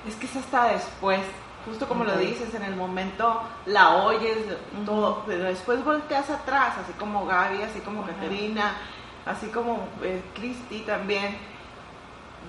[0.07, 1.19] Es que es hasta después,
[1.65, 4.37] justo como lo dices, en el momento la oyes,
[4.85, 8.11] todo, pero después volteas atrás, así como Gaby, así como Ajá.
[8.13, 8.75] Caterina,
[9.25, 11.37] así como eh, Cristi también.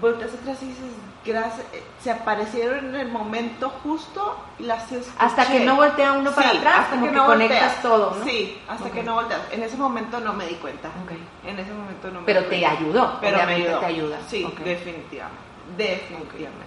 [0.01, 0.85] Volteas atrás y dices,
[1.25, 5.17] gracias, eh, se aparecieron en el momento justo y las escuché.
[5.19, 7.83] Hasta que no voltea uno para Sí, atrás, hasta como que, no conectas volteas.
[7.83, 8.25] todo, ¿no?
[8.25, 9.41] Sí, hasta que no volteas.
[9.53, 10.89] En ese momento no me di cuenta.
[10.89, 11.13] Ok.
[11.49, 12.71] En ese momento no me Pero di te cuenta.
[12.79, 13.81] ayudó, Pero me obviamente ayudó.
[13.81, 14.19] te ayuda.
[14.29, 15.39] Sí, definitivamente.
[15.77, 16.67] Definitivamente.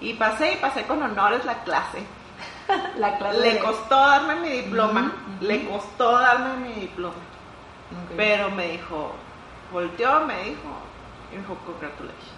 [0.00, 2.02] Y pasé y pasé con honores la clase.
[2.98, 5.12] La clase Le de- costó darme mi diploma.
[5.40, 7.14] Le costó darme mi diploma.
[8.16, 9.12] Pero me dijo,
[9.72, 10.68] volteó, me dijo,
[11.32, 12.35] y me dijo, congratulations.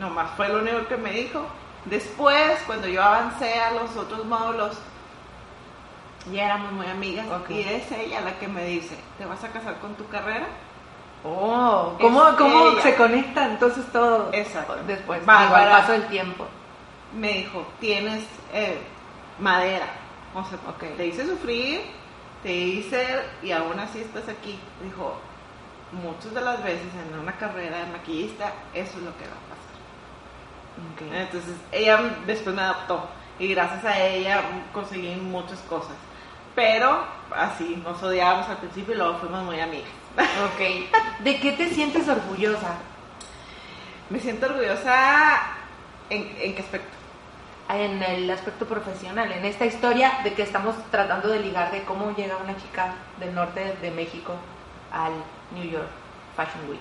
[0.00, 1.44] Nomás fue lo único que me dijo.
[1.84, 4.78] Después, cuando yo avancé a los otros módulos,
[6.32, 9.78] ya éramos muy amigas y es ella la que me dice, ¿te vas a casar
[9.78, 10.46] con tu carrera?
[11.22, 14.76] Oh, ¿cómo, cómo se conecta entonces todo Exacto.
[14.86, 15.24] después?
[15.26, 15.64] Bárbara.
[15.64, 16.46] digo, al paso del tiempo.
[17.14, 18.78] Me dijo, tienes eh,
[19.38, 19.86] madera.
[20.34, 20.96] O sea, Ok.
[20.96, 21.82] te hice sufrir,
[22.42, 24.58] te hice y aún así estás aquí.
[24.82, 25.18] Dijo,
[25.92, 29.48] muchas de las veces en una carrera de maquillista, eso es lo que va a
[29.50, 29.69] pasar.
[31.12, 35.96] Entonces ella después me adoptó y gracias a ella conseguí muchas cosas.
[36.54, 37.04] Pero
[37.34, 39.90] así, nos odiábamos al principio y luego fuimos muy amigas.
[40.20, 41.20] Ok.
[41.20, 42.74] ¿De qué te sientes orgullosa?
[44.10, 45.40] Me siento orgullosa
[46.10, 46.96] en, en qué aspecto.
[47.68, 52.14] En el aspecto profesional, en esta historia de que estamos tratando de ligar de cómo
[52.16, 54.34] llega una chica del norte de México
[54.92, 55.12] al
[55.54, 55.88] New York
[56.36, 56.80] Fashion Week.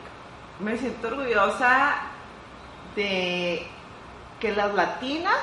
[0.59, 1.95] Me siento orgullosa
[2.95, 3.67] de
[4.39, 5.35] que las latinas,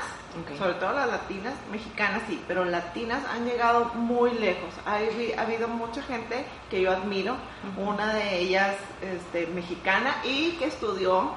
[0.59, 4.71] sobre todo las latinas, mexicanas sí, pero latinas han llegado muy lejos.
[4.87, 7.37] Ha, habi- ha habido mucha gente que yo admiro,
[7.77, 11.33] una de ellas este, mexicana y que estudió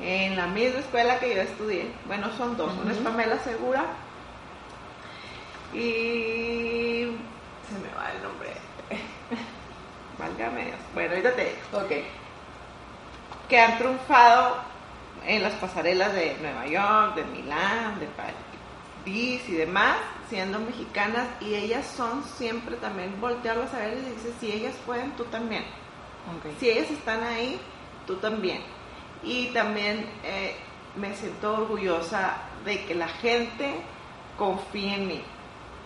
[0.00, 1.90] en la misma escuela que yo estudié.
[2.06, 2.98] Bueno, son dos, una es.
[2.98, 3.84] Pamela Segura
[5.72, 7.06] y
[7.68, 8.50] se me va el nombre.
[10.18, 10.76] Válgame Dios.
[10.94, 11.92] Bueno, ahorita te digo Ok.
[13.48, 14.56] que han triunfado
[15.26, 19.96] en las pasarelas de Nueva York, de Milán, de París y demás,
[20.28, 25.12] siendo mexicanas, y ellas son siempre también voltearlas a ver y dices, si ellas pueden,
[25.12, 25.64] tú también.
[26.58, 27.60] Si ellas están ahí,
[28.06, 28.62] tú también.
[29.22, 30.56] Y también eh,
[30.96, 33.74] me siento orgullosa de que la gente
[34.38, 35.22] confíe en mí,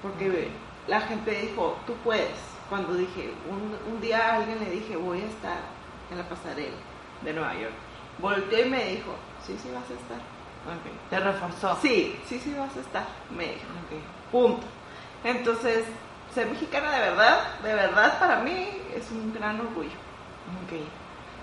[0.02, 0.48] porque
[0.86, 2.38] la gente dijo, tú puedes.
[2.68, 5.58] Cuando dije, un, un día a alguien le dije, voy a estar
[6.10, 6.76] en la pasarela
[7.22, 7.72] de Nueva York,
[8.18, 9.14] volteó y me dijo,
[9.46, 10.18] sí, sí vas a estar.
[10.18, 11.10] Ok.
[11.10, 11.76] Te reforzó.
[11.80, 13.66] Sí, sí, sí vas a estar, me dijo.
[13.84, 14.02] Ok.
[14.30, 14.66] Punto.
[15.24, 15.84] Entonces,
[16.34, 19.96] ser mexicana de verdad, de verdad para mí es un gran orgullo.
[20.64, 20.80] Ok.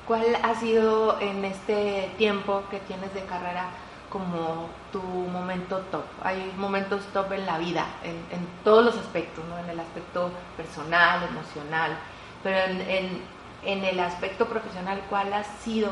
[0.06, 3.70] ¿Cuál ha sido en este tiempo que tienes de carrera
[4.10, 6.04] como tu momento top?
[6.24, 9.58] Hay momentos top en la vida, en, en todos los aspectos, ¿no?
[9.58, 11.98] En el aspecto personal, emocional,
[12.44, 15.90] pero en, en- en el aspecto profesional, ¿cuál ha sido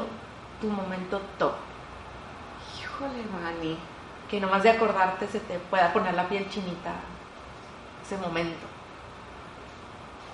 [0.61, 1.53] tu momento top?
[3.03, 3.77] Híjole, Mani.
[4.29, 6.91] Que nomás de acordarte se te pueda poner la piel chinita
[8.03, 8.65] ese momento.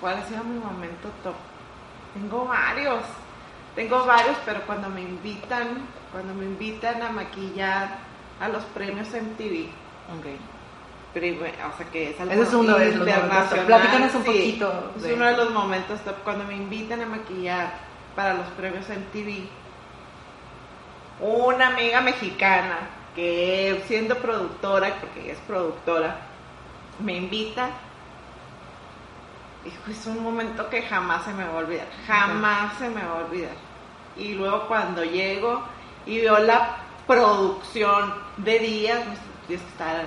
[0.00, 1.34] ¿Cuál ha sido mi momento top?
[2.14, 3.02] Tengo varios.
[3.74, 7.98] Tengo varios, pero cuando me invitan, cuando me invitan a maquillar
[8.40, 9.68] a los premios MTV,
[10.18, 10.26] Ok.
[11.14, 14.26] prime- o sea que es algo Ese es uno de los momentos Platícanos un sí,
[14.26, 17.72] poquito Es de- uno de los momentos top cuando me invitan a maquillar
[18.16, 19.48] para los premios MTV.
[21.20, 22.78] Una amiga mexicana
[23.14, 26.16] que siendo productora, porque ella es productora,
[27.00, 27.70] me invita.
[29.66, 33.20] Hijo, es un momento que jamás se me va a olvidar, jamás se me va
[33.20, 33.52] a olvidar.
[34.16, 35.62] Y luego cuando llego
[36.06, 39.00] y veo la producción de días,
[39.46, 40.04] tienes que estar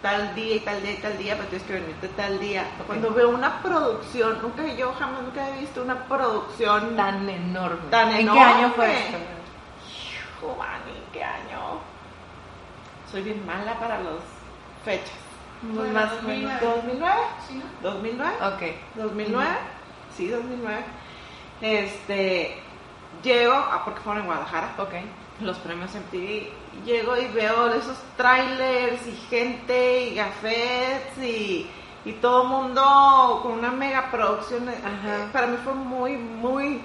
[0.00, 2.66] tal día y tal día y tal día, pero tienes que venirte tal día.
[2.86, 7.90] Cuando veo una producción, nunca yo jamás nunca he visto una producción Tan enorme.
[7.90, 8.40] Tan ¿En enorme.
[8.40, 9.18] qué año fue esto?
[10.44, 11.78] Hijo, Vani, ¿qué año?
[13.10, 14.20] Soy bien mala para las
[14.84, 15.10] fechas.
[15.62, 16.60] Muy más o menos.
[16.60, 17.16] 2009.
[17.48, 17.90] Sí, ¿no?
[17.90, 18.32] 2009.
[18.42, 18.62] Ok.
[18.96, 19.48] 2009.
[20.14, 20.84] Sí, 2009.
[21.62, 22.58] Este,
[23.22, 24.92] llego, ah, porque fueron en Guadalajara, Ok.
[25.40, 26.52] los premios MTV.
[26.84, 31.70] Llego y veo esos trailers y gente y gafets y,
[32.04, 34.68] y todo el mundo con una mega producción.
[34.68, 35.30] Ajá.
[35.32, 36.82] Para mí fue muy, muy,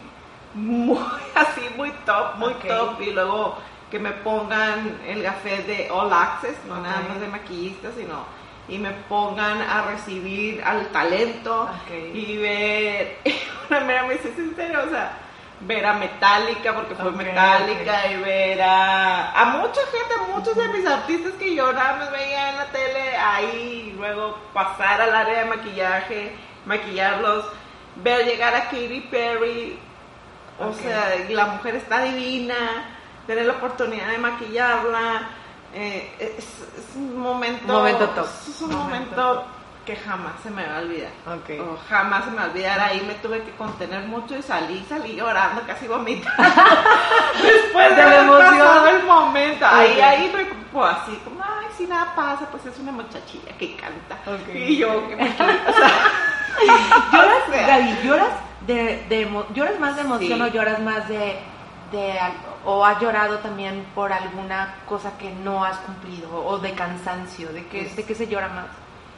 [0.54, 1.00] muy
[1.36, 3.02] así, muy top, muy top.
[3.02, 3.58] Y luego
[3.92, 8.78] que me pongan el gafet de All Access, no nada más de maquillista, sino y
[8.78, 11.68] me pongan a recibir al talento
[12.14, 13.18] y ver
[13.70, 14.82] una mera me dice, ¿es en serio?
[14.86, 15.18] O sea,
[15.62, 20.56] ver a Metallica, porque fue Ok, Metallica, y ver a, a mucha gente, a muchos
[20.56, 25.02] de mis artistas que yo nada más veía en la tele, ahí, y luego pasar
[25.02, 26.36] al área de maquillaje,
[26.66, 27.46] maquillarlos,
[27.98, 29.80] ver llegar a Katy Perry,
[30.60, 32.56] o sea, y la mujer está divina,
[33.28, 35.30] tener la oportunidad de maquillarla,
[35.74, 38.26] eh, es, es un momento, Momento top.
[38.50, 39.46] es un Momento
[39.86, 41.12] que jamás se me va a olvidar.
[41.26, 41.50] Ok.
[41.62, 42.80] O jamás se me va a olvidar.
[42.80, 46.44] Ahí me tuve que contener mucho y salí, salí llorando, casi vomitando.
[47.42, 48.88] Después de, De la emoción.
[48.88, 49.66] el momento.
[49.66, 50.04] Ahí, Ok.
[50.04, 54.16] ahí me pues así, como, ay, si nada pasa, pues es una muchachilla que canta.
[54.32, 54.50] Ok.
[54.54, 55.92] Y yo, que me o sea,
[57.12, 58.30] ¿Lloras, Gaby, lloras
[58.68, 60.42] de, de lloras más de emoción Sí.
[60.42, 61.40] o lloras más de,
[61.92, 62.20] de
[62.66, 67.66] o has llorado también por alguna cosa que no has cumplido o de cansancio, de
[67.68, 67.96] que Sí.
[67.96, 68.66] de qué se llora más.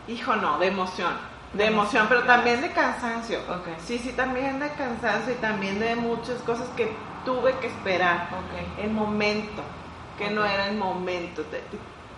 [0.07, 1.13] Hijo, no, de emoción.
[1.53, 3.39] De De emoción, emoción, pero también de cansancio.
[3.49, 3.67] Ok.
[3.85, 8.29] Sí, sí, también de cansancio y también de muchas cosas que tuve que esperar.
[8.31, 8.79] Ok.
[8.83, 9.61] El momento,
[10.17, 11.41] que no era el momento.
[11.43, 11.63] Te-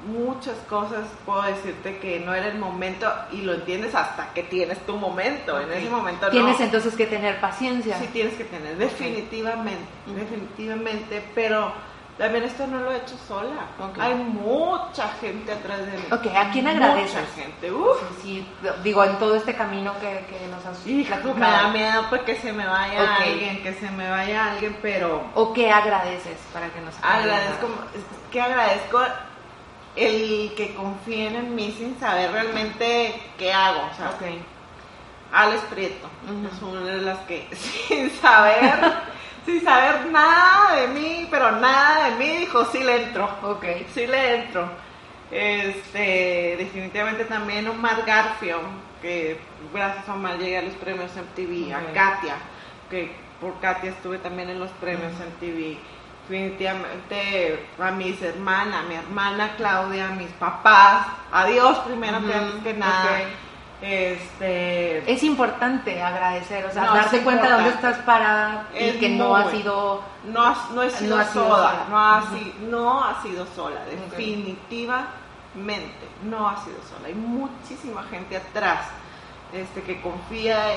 [0.05, 4.85] muchas cosas puedo decirte que no era el momento y lo entiendes hasta que tienes
[4.85, 5.59] tu momento.
[5.59, 6.65] En ese momento Tienes no.
[6.65, 7.97] entonces que tener paciencia.
[7.97, 11.71] Sí tienes que tener, definitivamente, definitivamente, pero
[12.17, 13.67] también esto no lo he hecho sola.
[13.99, 16.03] Hay mucha gente atrás de mí.
[16.11, 17.15] Ok, ¿a quién agradeces?
[17.15, 17.97] Mucha gente, uf.
[18.21, 22.05] Sí, sí, digo, en todo este camino que, que nos has Hijo, me da miedo
[22.09, 26.69] porque se me vaya alguien, que se me vaya alguien, pero ¿O qué agradeces para
[26.69, 27.67] que nos agradezco,
[28.31, 28.99] que agradezco
[29.95, 33.81] el que confíen en mí sin saber realmente qué hago.
[33.91, 34.23] O sea, Ok.
[35.31, 36.07] Alex Prieto
[36.53, 38.79] es una de las que sin saber,
[39.45, 43.27] sin saber nada de mí, pero nada de mí, dijo, sí le entro.
[43.41, 43.65] Ok.
[43.93, 44.69] Sí le entro.
[45.31, 48.59] Este, definitivamente también Omar Garfio,
[49.01, 49.39] que
[49.73, 51.81] gracias a Omar llegué a los premios MTV, Ok.
[51.89, 52.35] a Katia,
[52.91, 55.77] que por Katia estuve también en los premios MTV.
[56.29, 62.27] Definitivamente a mis hermanas, a mi hermana Claudia, a mis papás, a Dios primero que
[62.27, 63.09] Ujú, antes que nada.
[63.81, 68.95] Este, Es importante agradecer, o sea, No, es cuenta de dónde estás parada y Es
[68.95, 71.85] que no ha sido no, no he sido, No ha sido sola, sola.
[71.89, 75.09] No, ha, si- no ha sido sola, definitivamente
[76.23, 77.07] no ha sido sola.
[77.07, 78.87] Hay muchísima gente atrás
[79.51, 80.75] este, que confía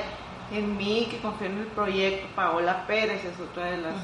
[0.51, 2.27] en mí, que confía en el proyecto.
[2.35, 3.95] Paola Pérez es otra de las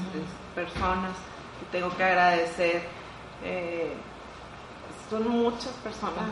[0.55, 1.32] personas que
[1.71, 2.83] tengo que agradecer.
[3.43, 3.93] Eh,
[5.09, 6.25] son muchas personas,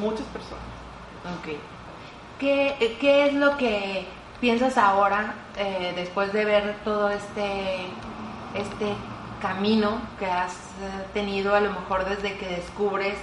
[0.00, 0.64] muchas personas.
[1.38, 1.56] Ok.
[2.38, 4.06] ¿Qué, qué es lo que
[4.40, 7.86] piensas ahora, eh, después de ver todo este,
[8.54, 8.94] este
[9.40, 13.14] camino que has eh, tenido, a lo mejor desde que descubres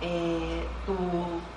[0.00, 0.96] eh, tu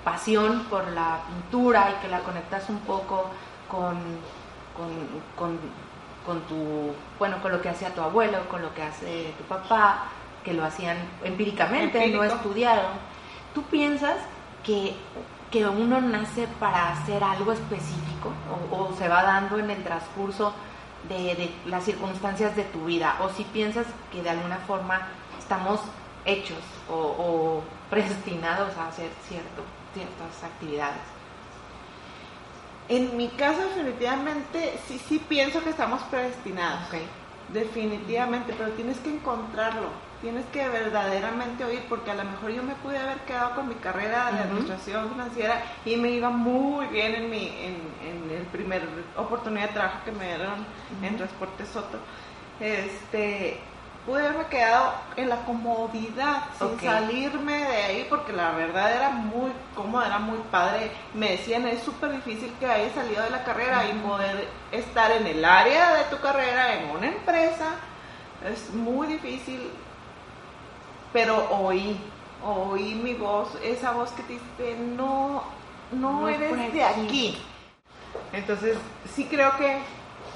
[0.02, 3.30] pasión por la pintura y que la conectas un poco
[3.68, 3.96] con,
[4.76, 4.90] con,
[5.36, 5.58] con,
[6.24, 10.08] con tu, bueno, con lo que hacía tu abuelo, con lo que hace tu papá,
[10.44, 12.92] que lo hacían empíricamente, no estudiaron.
[13.54, 14.16] ¿Tú piensas
[14.62, 14.94] que,
[15.50, 18.32] que uno nace para hacer algo específico
[18.70, 20.52] o, o se va dando en el transcurso
[21.08, 23.16] de, de las circunstancias de tu vida?
[23.20, 25.08] ¿O si piensas que de alguna forma
[25.38, 25.80] estamos
[26.24, 26.58] hechos
[26.88, 29.62] o, o predestinados a hacer cierto,
[29.94, 31.13] ciertas actividades?
[32.88, 36.88] En mi caso, definitivamente, sí, sí pienso que estamos predestinados.
[37.48, 39.88] Definitivamente, pero tienes que encontrarlo,
[40.20, 43.74] tienes que verdaderamente oír, porque a lo mejor yo me pude haber quedado con mi
[43.76, 48.82] carrera de administración financiera y me iba muy bien en mi en, en el primer
[49.16, 50.66] oportunidad de trabajo que me dieron
[51.02, 51.16] en.
[51.16, 51.98] Transporte Soto.
[52.60, 53.60] Este,
[54.06, 59.50] pude haberme quedado en la comodidad, sin salirme de ahí, porque la verdad era muy
[59.74, 60.90] cómoda, era muy padre.
[61.14, 65.26] Me decían, es súper difícil que hayas salido de la carrera y poder estar en
[65.26, 67.70] el área de tu carrera, en una empresa.
[68.44, 69.70] Es muy difícil,
[71.12, 71.98] pero oí,
[72.44, 75.44] oí mi voz, esa voz que te dice, no,
[75.92, 77.42] no, No es eres de aquí".
[78.32, 78.76] Entonces,
[79.14, 79.78] sí creo que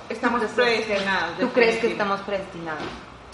[0.09, 1.39] estamos ¿Tú crees que- predestinados.
[1.39, 2.83] ¿Tú crees que estamos predestinados?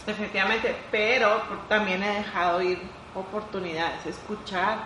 [0.07, 2.79] Definitivamente, pero también he dejado ir
[3.15, 4.79] oportunidades, escuchar.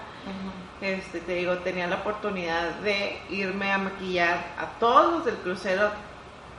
[0.81, 5.91] Este, te digo, tenía la oportunidad de irme a maquillar a todos los del crucero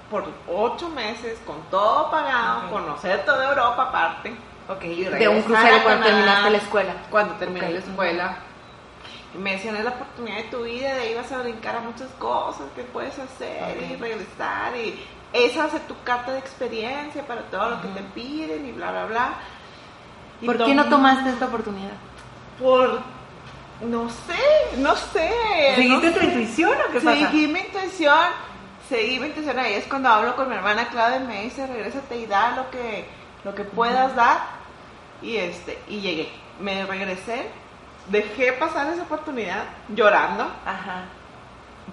[0.10, 4.34] por ocho meses, con todo pagado, conocer toda Europa aparte.
[4.67, 6.93] Ok, Y de un crucero cuando terminaste la escuela.
[7.10, 8.38] Cuando terminé la escuela.
[9.34, 11.80] Y me decían, es la oportunidad de tu vida, de ahí vas a brincar a
[11.82, 14.76] muchas cosas que puedes hacer y regresar.
[14.76, 18.91] Y a ser tu carta de experiencia para todo lo que te piden y bla,
[18.91, 19.29] bla, bla.
[20.41, 21.91] Y ¿Por qué no tom- tomaste esta oportunidad?
[22.59, 22.99] Por,
[23.81, 25.31] no sé, no sé.
[25.75, 26.25] ¿Seguiste no tu sé.
[26.25, 27.19] intuición o qué pasa?
[27.19, 28.25] Seguí mi intuición,
[28.89, 29.59] seguí mi intuición.
[29.59, 32.69] Ahí es cuando hablo con mi hermana Claudia y me dice, regrésate y da lo
[32.71, 33.07] que,
[33.43, 34.39] lo que puedas dar.
[35.21, 36.30] Y, este, y llegué.
[36.59, 37.47] Me regresé,
[38.07, 41.03] dejé pasar esa oportunidad llorando, Ajá.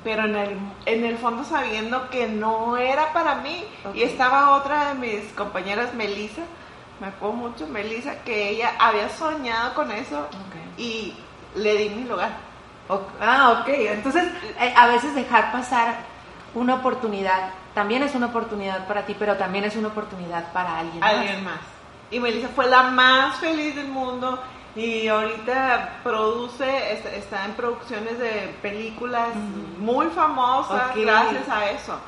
[0.05, 3.65] Pero en el, en el fondo sabiendo que no era para mí.
[3.95, 6.43] Y estaba otra de mis compañeras, Melissa,
[7.01, 10.27] me acuerdo mucho, Melissa, que ella había soñado con eso
[10.79, 11.15] y
[11.55, 12.31] le di mi lugar.
[13.21, 13.69] Ah, ok.
[13.69, 14.25] Entonces,
[14.61, 15.97] eh, a veces dejar pasar
[16.55, 20.99] una oportunidad también es una oportunidad para ti, pero también es una oportunidad para alguien
[20.99, 21.11] más.
[21.13, 21.61] alguien más.
[22.11, 24.43] Y Melissa fue la más feliz del mundo
[24.77, 29.31] y ahorita produce, está, en producciones de películas
[29.79, 31.99] muy famosas gracias a eso.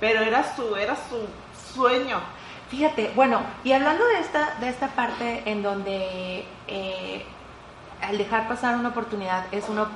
[0.00, 1.28] pero era su, era su
[1.74, 2.18] sueño.
[2.70, 7.24] Fíjate, bueno, y hablando de esta, de esta parte en donde eh,
[8.00, 9.88] al dejar pasar una oportunidad es uno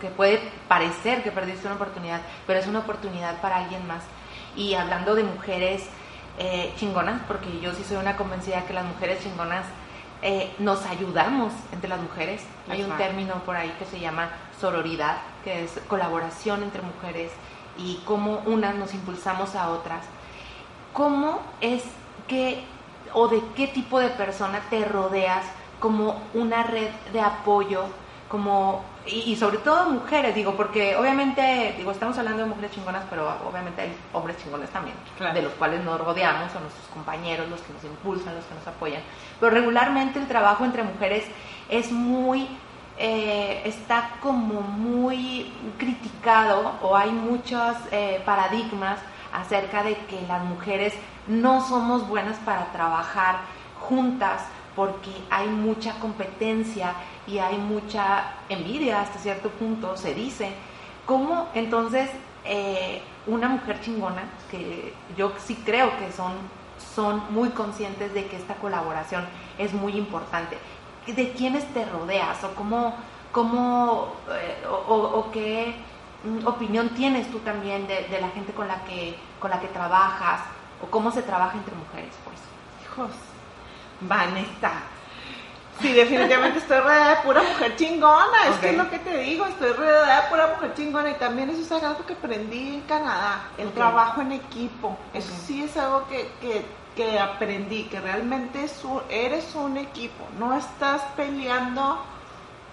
[0.00, 4.02] que puede parecer que perdiste una oportunidad, pero es una oportunidad para alguien más.
[4.56, 5.86] Y hablando de mujeres
[6.38, 9.64] eh, chingonas, porque yo sí soy una convencida que las mujeres chingonas
[10.22, 12.42] eh, nos ayudamos entre las mujeres.
[12.68, 17.30] Hay un término por ahí que se llama sororidad, que es colaboración entre mujeres
[17.76, 20.04] y cómo unas nos impulsamos a otras.
[20.92, 21.84] ¿Cómo es
[22.26, 22.64] que
[23.12, 25.44] o de qué tipo de persona te rodeas
[25.80, 27.84] como una red de apoyo,
[28.28, 33.28] como y, sobre todo mujeres, digo, porque obviamente, digo, estamos hablando de mujeres chingonas, pero
[33.48, 37.72] obviamente hay hombres chingones también, de los cuales nos rodeamos, son nuestros compañeros, los que
[37.72, 39.02] nos impulsan, los que nos apoyan.
[39.40, 41.24] Pero regularmente el trabajo entre mujeres
[41.68, 42.48] es muy,
[42.98, 48.98] eh, está como muy criticado o hay muchos eh, paradigmas
[49.32, 50.94] acerca de que las mujeres
[51.26, 53.36] no somos buenas para trabajar
[53.80, 54.42] juntas
[54.78, 56.94] porque hay mucha competencia
[57.26, 60.52] y hay mucha envidia hasta cierto punto, se dice.
[61.04, 62.08] ¿Cómo entonces
[62.44, 66.32] eh, una mujer chingona, que yo sí creo que son,
[66.94, 69.24] son muy conscientes de que esta colaboración
[69.58, 70.56] es muy importante?
[71.08, 72.94] ¿De quiénes te rodeas o cómo,
[73.32, 75.74] cómo eh, o, qué
[76.44, 80.42] opinión tienes tú también de, de, la gente con la que con la que trabajas
[80.80, 82.38] o cómo se trabaja entre mujeres pues
[82.84, 83.27] hijos
[84.00, 84.72] Vanessa
[85.80, 89.46] Sí, definitivamente estoy rodeada de pura mujer chingona, es que es lo que te digo,
[89.46, 93.44] estoy rodeada de pura mujer chingona y también eso es algo que aprendí en Canadá,
[93.58, 98.66] el trabajo en equipo, eso sí es algo que, que, que aprendí, que realmente
[99.08, 102.02] eres un equipo, no estás peleando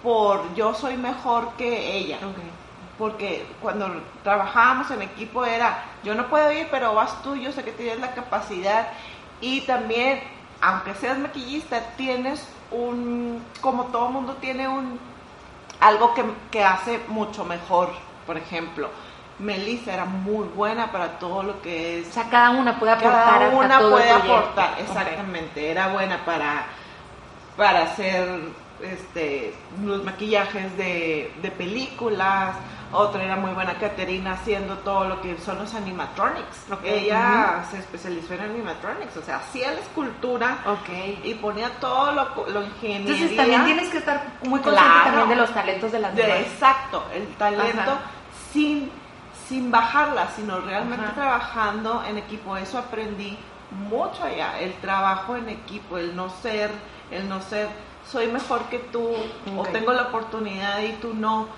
[0.02, 2.18] por yo soy mejor que ella.
[2.98, 7.62] Porque cuando trabajábamos en equipo era, yo no puedo ir, pero vas tú, yo sé
[7.62, 8.88] que tienes la capacidad.
[9.40, 10.22] Y también,
[10.60, 14.98] aunque seas maquillista, tienes un, como todo mundo tiene un,
[15.80, 16.14] algo
[16.50, 17.90] que, hace mucho mejor,
[18.26, 18.88] por ejemplo.
[19.38, 22.08] Melissa era muy buena para todo lo que es.
[22.08, 23.24] O sea, cada una puede aportar.
[23.24, 25.70] Cada una puede aportar, exactamente.
[25.70, 26.64] Era buena para,
[27.54, 28.26] para hacer
[28.82, 29.54] este,
[29.84, 32.56] los maquillajes de, de películas,
[32.92, 36.66] otra era muy buena Caterina haciendo todo lo que son los animatronics.
[36.84, 40.58] Ella se especializó en animatronics, o sea, hacía la escultura
[41.24, 43.12] y ponía todo lo, lo ingeniería.
[43.12, 47.04] Entonces también tienes que estar muy consciente también de los talentos de las de, Exacto,
[47.12, 47.98] el talento
[48.52, 48.90] sin,
[49.48, 52.56] sin bajarla, sino realmente trabajando en equipo.
[52.56, 53.36] Eso aprendí
[53.70, 56.70] mucho allá, el trabajo en equipo, el no ser,
[57.10, 57.68] el no ser,
[58.10, 59.10] soy mejor que tú,
[59.56, 61.48] o tengo la oportunidad y tú no.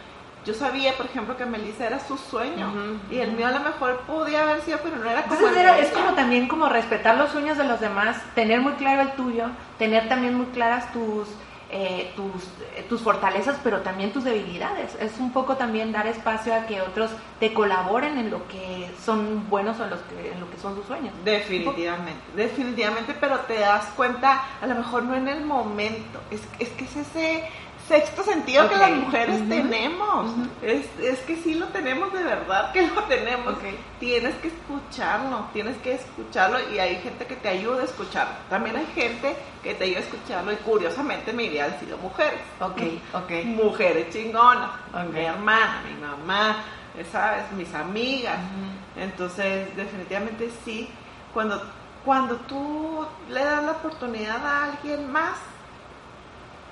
[0.44, 2.72] Yo sabía, por ejemplo, que Melissa era su sueño
[3.10, 6.14] y el mío a lo mejor podía haber sido, pero no era como es como
[6.14, 9.46] también como respetar los sueños de los demás, tener muy claro el tuyo,
[9.78, 11.28] tener también muy claras tus
[11.70, 12.44] eh, tus,
[12.76, 14.96] eh, tus fortalezas, pero también tus debilidades.
[15.00, 17.10] Es un poco también dar espacio a que otros
[17.40, 20.74] te colaboren en lo que son buenos o en, los que, en lo que son
[20.74, 21.12] sus sueños.
[21.24, 26.70] Definitivamente, definitivamente, pero te das cuenta, a lo mejor no en el momento, es, es
[26.70, 27.44] que es ese
[27.88, 30.34] sexto sentido que las mujeres tenemos.
[30.62, 33.54] es, es, que sí lo tenemos de verdad, que lo tenemos.
[33.98, 38.34] Tienes que escucharlo, tienes que escucharlo y hay gente que te ayuda a escucharlo.
[38.50, 42.40] También hay gente que te ayuda a escucharlo y curiosamente mi vida han sido mujeres.
[42.60, 42.82] Ok,
[43.14, 43.44] ok.
[43.46, 44.70] Mujeres chingonas.
[45.12, 46.56] Mi hermana, mi mamá,
[47.10, 47.50] ¿sabes?
[47.52, 48.38] Mis amigas.
[48.96, 50.88] Entonces, definitivamente sí,
[51.32, 51.62] cuando,
[52.04, 55.38] cuando tú le das la oportunidad a alguien más,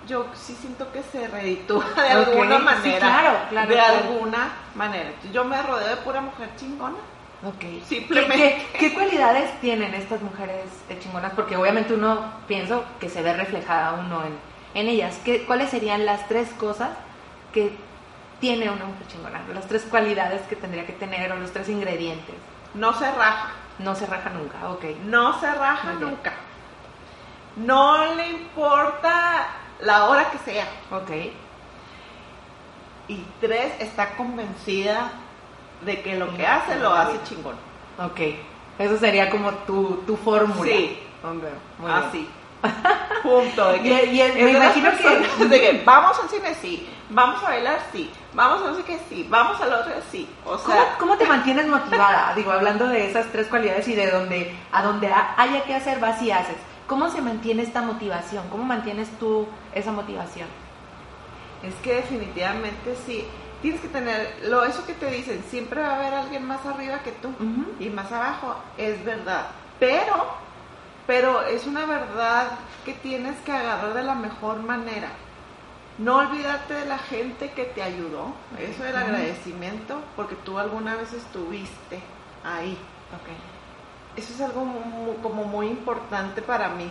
[0.06, 2.98] yo sí siento que se reditúa de alguna manera.
[2.98, 3.68] claro, claro.
[3.68, 5.10] De alguna manera.
[5.32, 6.96] Yo me rodeo de pura mujer chingona.
[7.44, 7.84] Ok.
[7.86, 8.66] Simplemente.
[8.78, 10.64] ¿Qué, cualidades tienen estas mujeres
[11.00, 11.32] chingonas?
[11.34, 15.18] Porque obviamente uno pienso que se ve reflejada uno en, en ellas.
[15.24, 16.90] ¿Qué, ¿Cuáles serían las tres cosas
[17.52, 17.76] que
[18.40, 19.42] tiene una mujer chingona?
[19.52, 22.36] Las tres cualidades que tendría que tener o los tres ingredientes.
[22.74, 23.52] No se raja.
[23.78, 24.84] No se raja nunca, ok.
[25.04, 26.32] No se raja nunca.
[27.56, 29.46] No le importa
[29.80, 30.66] la hora que sea.
[30.90, 31.10] Ok.
[33.08, 35.12] Y tres, está convencida
[35.82, 37.56] de que lo que hace lo hace chingón.
[37.98, 38.20] Ok.
[38.78, 40.70] Eso sería como tu, tu fórmula.
[40.70, 40.98] Sí.
[41.88, 42.28] Así.
[43.22, 43.72] Punto.
[43.72, 45.44] De que, y, me imagino que...
[45.46, 46.88] De que vamos al cine, sí.
[47.08, 48.10] Vamos a bailar, sí.
[48.34, 49.26] Vamos a no sé qué, sí.
[49.28, 50.28] Vamos al otro, sí.
[50.44, 50.96] O sea...
[50.98, 52.32] ¿Cómo, te mantienes motivada?
[52.34, 56.20] Digo, hablando de esas tres cualidades y de donde a donde haya que hacer, vas
[56.22, 56.56] y haces.
[56.86, 58.48] ¿Cómo se mantiene esta motivación?
[58.48, 60.48] ¿Cómo mantienes tú esa motivación?
[61.62, 63.24] Es que definitivamente sí,
[63.60, 67.00] tienes que tener, lo eso que te dicen, siempre va a haber alguien más arriba
[67.00, 67.30] que tú
[67.80, 69.48] y más abajo, es verdad.
[69.80, 70.34] Pero,
[71.06, 72.52] pero es una verdad
[72.84, 75.08] que tienes que agarrar de la mejor manera.
[75.98, 81.12] No olvidarte de la gente que te ayudó, eso del agradecimiento, porque tú alguna vez
[81.14, 82.00] estuviste
[82.44, 82.78] ahí.
[83.14, 83.55] Ok.
[84.16, 86.90] Eso es algo mu- como muy importante para mí.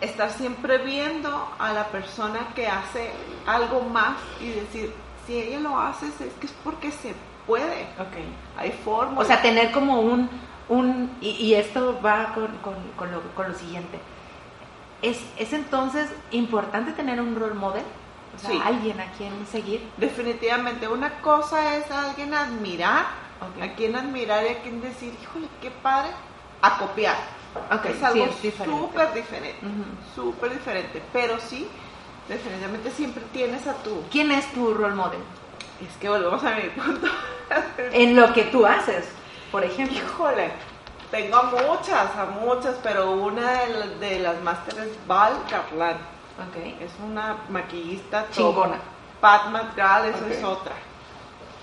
[0.00, 3.10] Estar siempre viendo a la persona que hace
[3.46, 4.94] algo más y decir,
[5.26, 7.14] si ella lo hace es que es porque se
[7.46, 7.82] puede.
[7.98, 8.16] Ok.
[8.56, 9.22] Hay formas.
[9.22, 10.30] O sea, tener como un,
[10.70, 13.98] un y, y esto va con, con, con lo, con lo siguiente.
[15.02, 17.84] ¿Es, ¿Es entonces importante tener un role model?
[18.36, 18.60] O sea, Sí.
[18.64, 19.86] alguien a quien seguir.
[19.98, 23.04] definitivamente una cosa es a alguien admirar,
[23.40, 26.10] A quien admirar y a quien decir, híjole, qué padre,
[26.62, 27.16] a copiar.
[27.72, 28.64] Ok, es sí, algo diferente.
[28.76, 29.84] súper diferente, Ujú.
[30.14, 31.02] súper diferente.
[31.12, 31.68] Pero sí,
[32.28, 34.02] definitivamente siempre tienes a tu...
[34.10, 35.20] ¿Quién es tu role model?
[35.86, 37.06] Es que volvemos a mi punto.
[37.92, 39.08] En lo que tú haces,
[39.50, 39.98] por ejemplo.
[39.98, 40.52] Híjole,
[41.10, 45.96] tengo a muchas, a muchas, pero una de, de las másteres es Val Kaplan.
[45.96, 46.80] Ok.
[46.80, 48.32] Es una maquillista top.
[48.32, 48.76] Chingona.
[49.20, 50.72] Pat McGrath, eso es otra.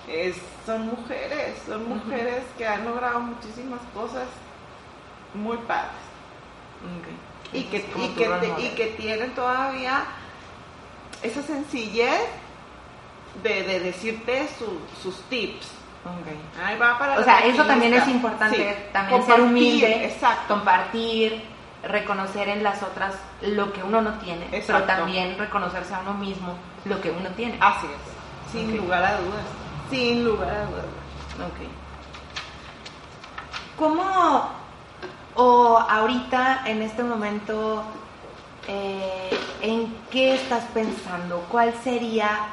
[0.10, 0.36] Es,
[0.68, 4.28] son mujeres, son mujeres que han logrado muchísimas cosas
[5.34, 5.94] muy padres.
[7.54, 10.04] Y que, y, que te- y que tienen todavía
[11.24, 12.20] esa sencillez
[13.42, 15.72] de, de decirte su- sus tips.
[16.64, 20.54] Ahí va para O sea, eso también es importante, Sí, también ser compartir, humilde, Exacto.
[20.54, 21.44] compartir,
[21.84, 24.84] reconocer en las otras lo que uno no tiene, Exacto.
[24.86, 27.58] pero también reconocerse a uno mismo lo que uno tiene.
[27.62, 29.46] Así es, sin lugar a dudas.
[29.90, 30.86] Sin lugar a dudas.
[31.36, 31.68] Ok.
[33.78, 34.50] ¿Cómo,
[35.36, 37.84] o ahorita, en este momento,
[38.68, 39.30] eh,
[39.62, 41.46] en qué estás pensando?
[41.50, 42.48] ¿Cuál sería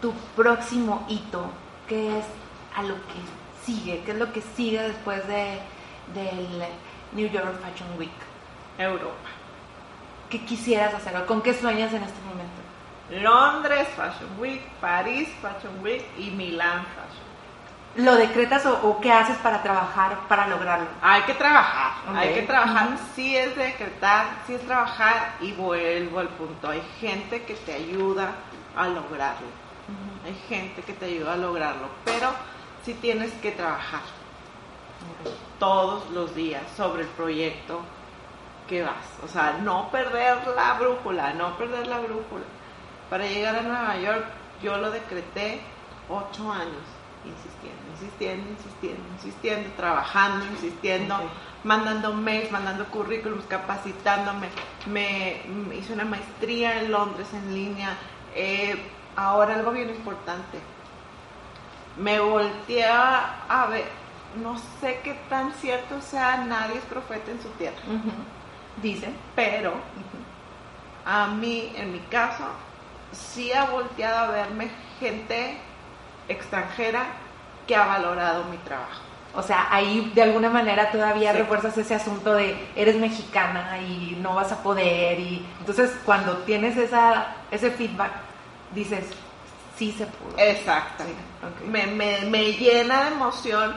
[0.00, 1.50] tu próximo hito?
[1.88, 2.24] ¿Qué es
[2.76, 3.20] a lo que
[3.64, 4.02] sigue?
[4.04, 5.58] ¿Qué es lo que sigue después de,
[6.14, 6.64] del
[7.12, 8.10] New York Fashion Week?
[8.78, 9.28] Europa.
[10.30, 12.59] ¿Qué quisieras hacer o con qué sueñas en este momento?
[13.10, 17.26] Londres Fashion Week, París Fashion Week y Milán Fashion
[17.96, 18.04] Week.
[18.06, 20.86] ¿Lo decretas o, o qué haces para trabajar, para lograrlo?
[21.02, 22.88] Hay que trabajar, hay que trabajar.
[22.88, 22.98] Ujú.
[23.16, 26.70] Sí es decretar, sí es trabajar y vuelvo al punto.
[26.70, 28.32] Hay gente que te ayuda
[28.76, 29.48] a lograrlo.
[30.24, 32.30] Hay gente que te ayuda a lograrlo, pero
[32.84, 34.02] sí tienes que trabajar
[35.58, 37.80] todos los días sobre el proyecto
[38.68, 38.94] que vas.
[39.24, 42.44] O sea, no perder la brújula, no perder la brújula.
[43.10, 44.24] Para llegar a Nueva York,
[44.62, 45.60] yo lo decreté
[46.08, 46.86] ocho años,
[47.24, 51.16] insistiendo, insistiendo, insistiendo, insistiendo, trabajando, insistiendo,
[51.64, 54.46] mandando mails, mandando currículums, capacitándome.
[54.86, 57.96] Me, me hice una maestría en Londres en línea.
[58.36, 58.80] Eh,
[59.16, 60.60] ahora algo bien importante.
[61.96, 63.86] Me volteé a, ver,
[64.40, 67.76] no sé qué tan cierto sea, nadie es profeta en su tierra.
[68.80, 69.16] Dicen.
[69.34, 69.74] pero
[71.04, 72.44] a mí, en mi caso,
[73.12, 75.56] sí ha volteado a verme gente
[76.28, 77.06] extranjera
[77.66, 79.02] que ha valorado mi trabajo.
[79.34, 81.38] O sea, ahí de alguna manera todavía Sí.
[81.38, 86.76] refuerzas ese asunto de eres mexicana y no vas a poder y entonces cuando tienes
[86.76, 88.10] esa ese feedback
[88.74, 89.04] dices
[89.76, 90.36] sí se pudo.
[90.36, 91.04] Exacto.
[91.04, 91.14] Sí.
[91.68, 93.76] Me, me, me llena de emoción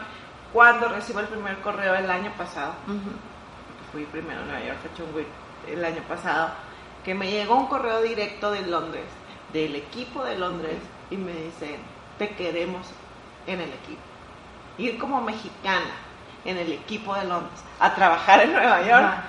[0.52, 2.74] cuando recibo el primer correo el año pasado.
[3.92, 5.28] Fui primero a Nueva York Fashion Week
[5.68, 6.50] el año pasado,
[7.06, 9.06] que me llegó un correo directo de Londres,
[9.54, 10.78] del equipo de Londres,
[11.10, 11.78] y me dicen,
[12.18, 12.88] te queremos
[13.48, 14.02] en el equipo.
[14.78, 15.92] Ir como mexicana
[16.44, 19.04] en el equipo de Londres a trabajar en Nueva York.
[19.04, 19.24] Ajá.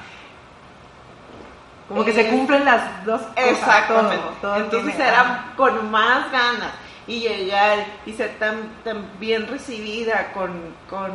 [1.89, 3.37] Como que se cumplen las dos cosas.
[3.37, 4.16] Exactamente.
[4.41, 6.72] todo, todo Entonces era con más ganas
[7.07, 11.12] y llegar y ser tan, tan bien recibida con, con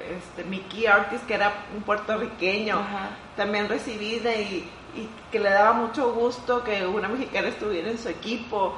[0.00, 3.10] este, Mickey Artis, que era un puertorriqueño, Ajá.
[3.36, 8.08] también recibida y, y que le daba mucho gusto que una mexicana estuviera en su
[8.08, 8.74] equipo.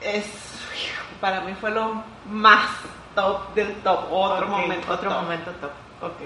[0.00, 0.26] Es,
[1.20, 2.68] para mí fue lo más
[3.14, 4.92] top del top, otro momento.
[4.92, 5.22] Otro top.
[5.22, 5.70] momento top.
[6.02, 6.20] Ok.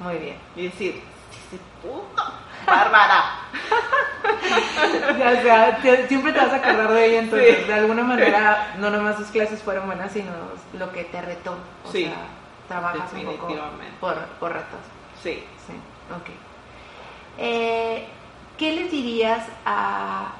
[0.00, 0.36] Muy bien.
[0.56, 1.02] Y decir,
[1.50, 1.58] sí
[2.66, 3.24] Bárbara.
[4.22, 7.64] O sea, siempre te vas a acordar de ella, entonces Sí.
[7.64, 10.30] de alguna manera no nomás sus clases fueron buenas, sino
[10.78, 11.56] lo que te retó.
[11.84, 12.14] O Sí, sea,
[12.68, 13.48] trabajas un poco
[14.00, 14.78] por, por retos.
[15.22, 15.44] Sí.
[15.66, 15.72] Sí,
[16.14, 16.30] ok.
[17.38, 18.06] Eh,
[18.62, 20.34] ¿Qué les dirías a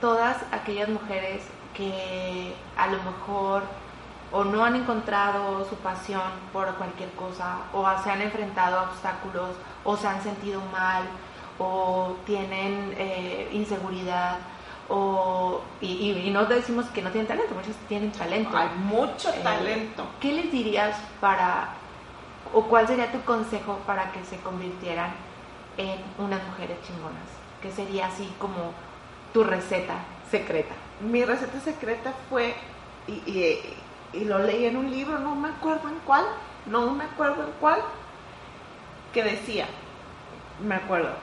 [0.00, 1.40] todas aquellas mujeres
[1.72, 3.62] que a lo mejor
[4.32, 9.50] o no han encontrado su pasión por cualquier cosa o se han enfrentado a obstáculos
[9.84, 11.04] o se han sentido mal
[11.60, 14.38] o tienen eh, inseguridad
[14.88, 18.56] O, y, y, no decimos que no tienen talento, muchos tienen talento.
[18.56, 20.04] Hay mucho Eh, talento.
[20.20, 21.68] ¿Qué les dirías para,
[22.52, 25.12] o cuál sería tu consejo para que se convirtieran
[25.76, 27.43] en unas mujeres chingonas?
[27.64, 28.72] ¿Qué sería así como
[29.32, 29.94] tu receta
[30.30, 30.74] secreta?
[31.00, 32.54] Mi receta secreta fue,
[33.06, 33.76] y, y-
[34.12, 36.26] y lo leí en un libro, no me acuerdo en cuál,
[36.66, 37.80] no me acuerdo en cuál,
[39.14, 39.66] que decía,
[40.62, 41.14] me acuerdo,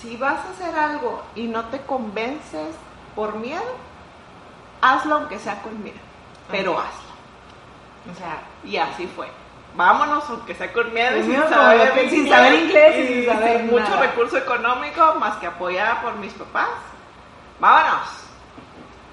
[0.00, 2.74] si vas a hacer algo y no te convences
[3.14, 3.60] por miedo,
[4.80, 5.98] hazlo aunque sea con miedo,
[6.50, 7.08] pero hazlo.
[8.10, 9.28] O sea, Y así fue.
[9.78, 13.62] Vámonos, aunque sea con miedo y sin saber, que sin saber inglés y sin saber
[13.62, 14.00] mucho nada.
[14.00, 16.66] recurso económico, más que apoyada por mis papás.
[17.60, 18.08] Vámonos.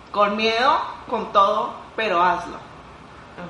[0.10, 2.58] Con miedo, con todo, pero hazlo.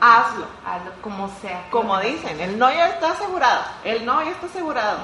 [0.01, 0.45] Hazlo.
[0.66, 1.66] hazlo como sea.
[1.70, 3.63] Como dicen, el no ya está asegurado.
[3.86, 4.97] El no ya está asegurado.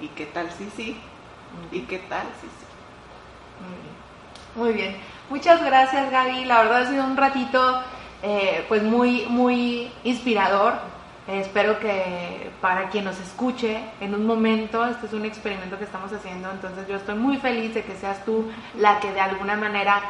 [0.00, 0.98] ¿Y qué tal si sí?
[1.70, 2.48] ¿Y qué tal sí?
[3.60, 3.94] Muy bien.
[4.54, 5.02] Muy bien.
[5.28, 6.46] Muchas gracias, Gaby.
[6.46, 7.82] La verdad ha sido un ratito
[8.22, 10.96] eh, pues muy, muy inspirador.
[11.28, 16.10] Espero que para quien nos escuche en un momento, este es un experimento que estamos
[16.10, 20.00] haciendo, entonces yo estoy muy feliz de que seas tú la que de alguna manera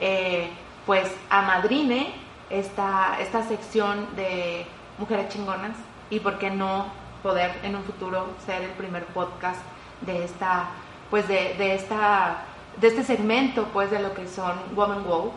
[0.00, 0.48] eh,
[0.86, 2.14] pues amadrine
[2.48, 4.66] esta, esta sección de
[4.98, 5.76] mujeres chingonas
[6.10, 6.86] y por qué no
[7.24, 9.60] poder en un futuro ser el primer podcast
[10.02, 10.68] de esta
[11.10, 12.44] pues de, de esta
[12.80, 15.32] de este segmento pues de lo que son Woman Wow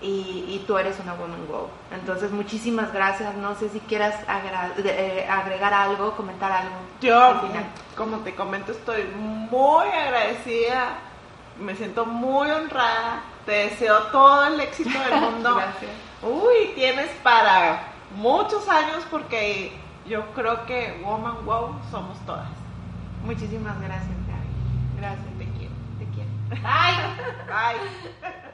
[0.00, 4.14] y, y tú eres una Woman Wow entonces muchísimas gracias no sé si quieras
[4.84, 7.64] eh, agregar algo comentar algo Yo, al final.
[7.96, 10.98] como te comento, estoy muy agradecida,
[11.60, 15.54] me siento muy honrada, te deseo todo el éxito del mundo.
[15.56, 15.90] Gracias.
[16.22, 17.82] Uy, tienes para
[18.16, 19.72] muchos años porque
[20.06, 22.48] yo creo que Woman Wow somos todas.
[23.24, 25.74] muchísimas gracias Gaby gracias Te quiero.
[25.98, 26.30] te quiero
[26.62, 28.38] Bye.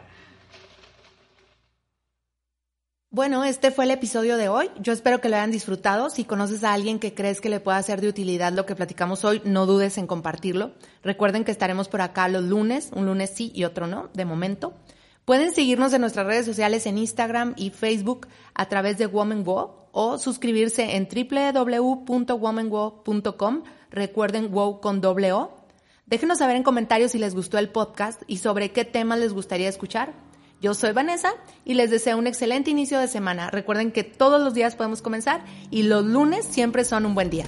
[3.15, 4.69] Bueno, este fue el episodio de hoy.
[4.81, 6.11] Yo espero que lo hayan disfrutado.
[6.11, 9.25] Si conoces a alguien que crees que le pueda ser de utilidad lo que platicamos
[9.25, 10.73] hoy, no dudes en compartirlo.
[11.05, 14.75] Recuerden que estaremos por acá los lunes, un lunes sí y otro no, de momento.
[15.25, 19.71] Pueden seguirnos en nuestras redes sociales en Instagram y Facebook a través de Woman Wow
[19.93, 23.63] o suscribirse en www.womanwow.com.
[23.91, 25.57] Recuerden wow con doble O.
[26.07, 29.69] Déjenos saber en comentarios si les gustó el podcast y sobre qué temas les gustaría
[29.69, 30.34] escuchar.
[30.65, 31.35] Yo soy Vanessa
[31.67, 33.51] y les deseo un excelente inicio de semana.
[33.51, 37.45] Recuerden que todos los días podemos comenzar y los lunes siempre son un buen día.